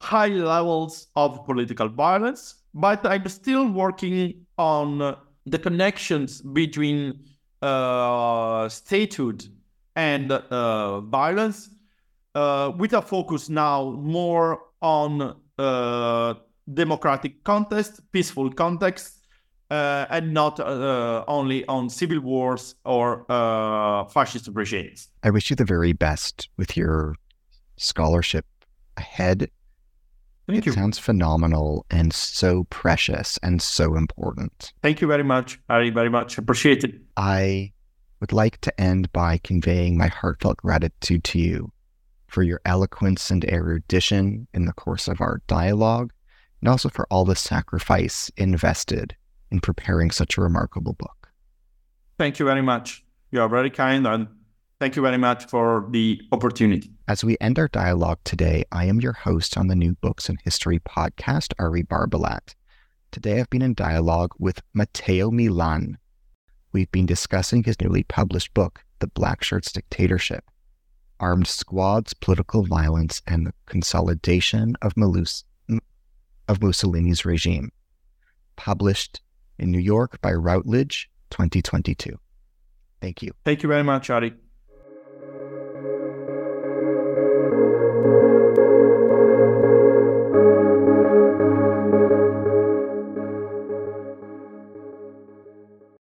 [0.00, 7.24] high levels of political violence, but I'm still working on the connections between
[7.62, 9.46] uh, statehood
[9.94, 11.70] and uh, violence,
[12.34, 16.34] uh, with a focus now more on uh,
[16.72, 19.16] democratic context, peaceful context,
[19.70, 25.08] uh, and not uh, only on civil wars or uh, fascist regimes.
[25.22, 27.16] I wish you the very best with your
[27.76, 28.46] scholarship
[28.96, 29.50] ahead.
[30.46, 30.72] Thank it you.
[30.72, 34.72] sounds phenomenal and so precious and so important.
[34.82, 35.90] Thank you very much, Ari.
[35.90, 36.94] Very much appreciate it.
[37.16, 37.72] I
[38.20, 41.72] would like to end by conveying my heartfelt gratitude to you
[42.36, 46.12] for your eloquence and erudition in the course of our dialogue,
[46.60, 49.16] and also for all the sacrifice invested
[49.50, 51.30] in preparing such a remarkable book.
[52.18, 53.02] Thank you very much.
[53.30, 54.28] You are very kind, and
[54.78, 56.92] thank you very much for the opportunity.
[57.08, 60.36] As we end our dialogue today, I am your host on the New Books in
[60.44, 62.54] History podcast, Ari Barbalat.
[63.12, 65.96] Today I've been in dialogue with Matteo Millan,
[66.74, 70.44] we've been discussing his newly published book, The Black Shirts Dictatorship
[71.20, 75.44] Armed Squads, Political Violence, and the Consolidation of, Malus-
[76.48, 77.70] of Mussolini's Regime,
[78.56, 79.20] published
[79.58, 82.18] in New York by Routledge 2022.
[83.00, 83.32] Thank you.
[83.44, 84.34] Thank you very much, Ari.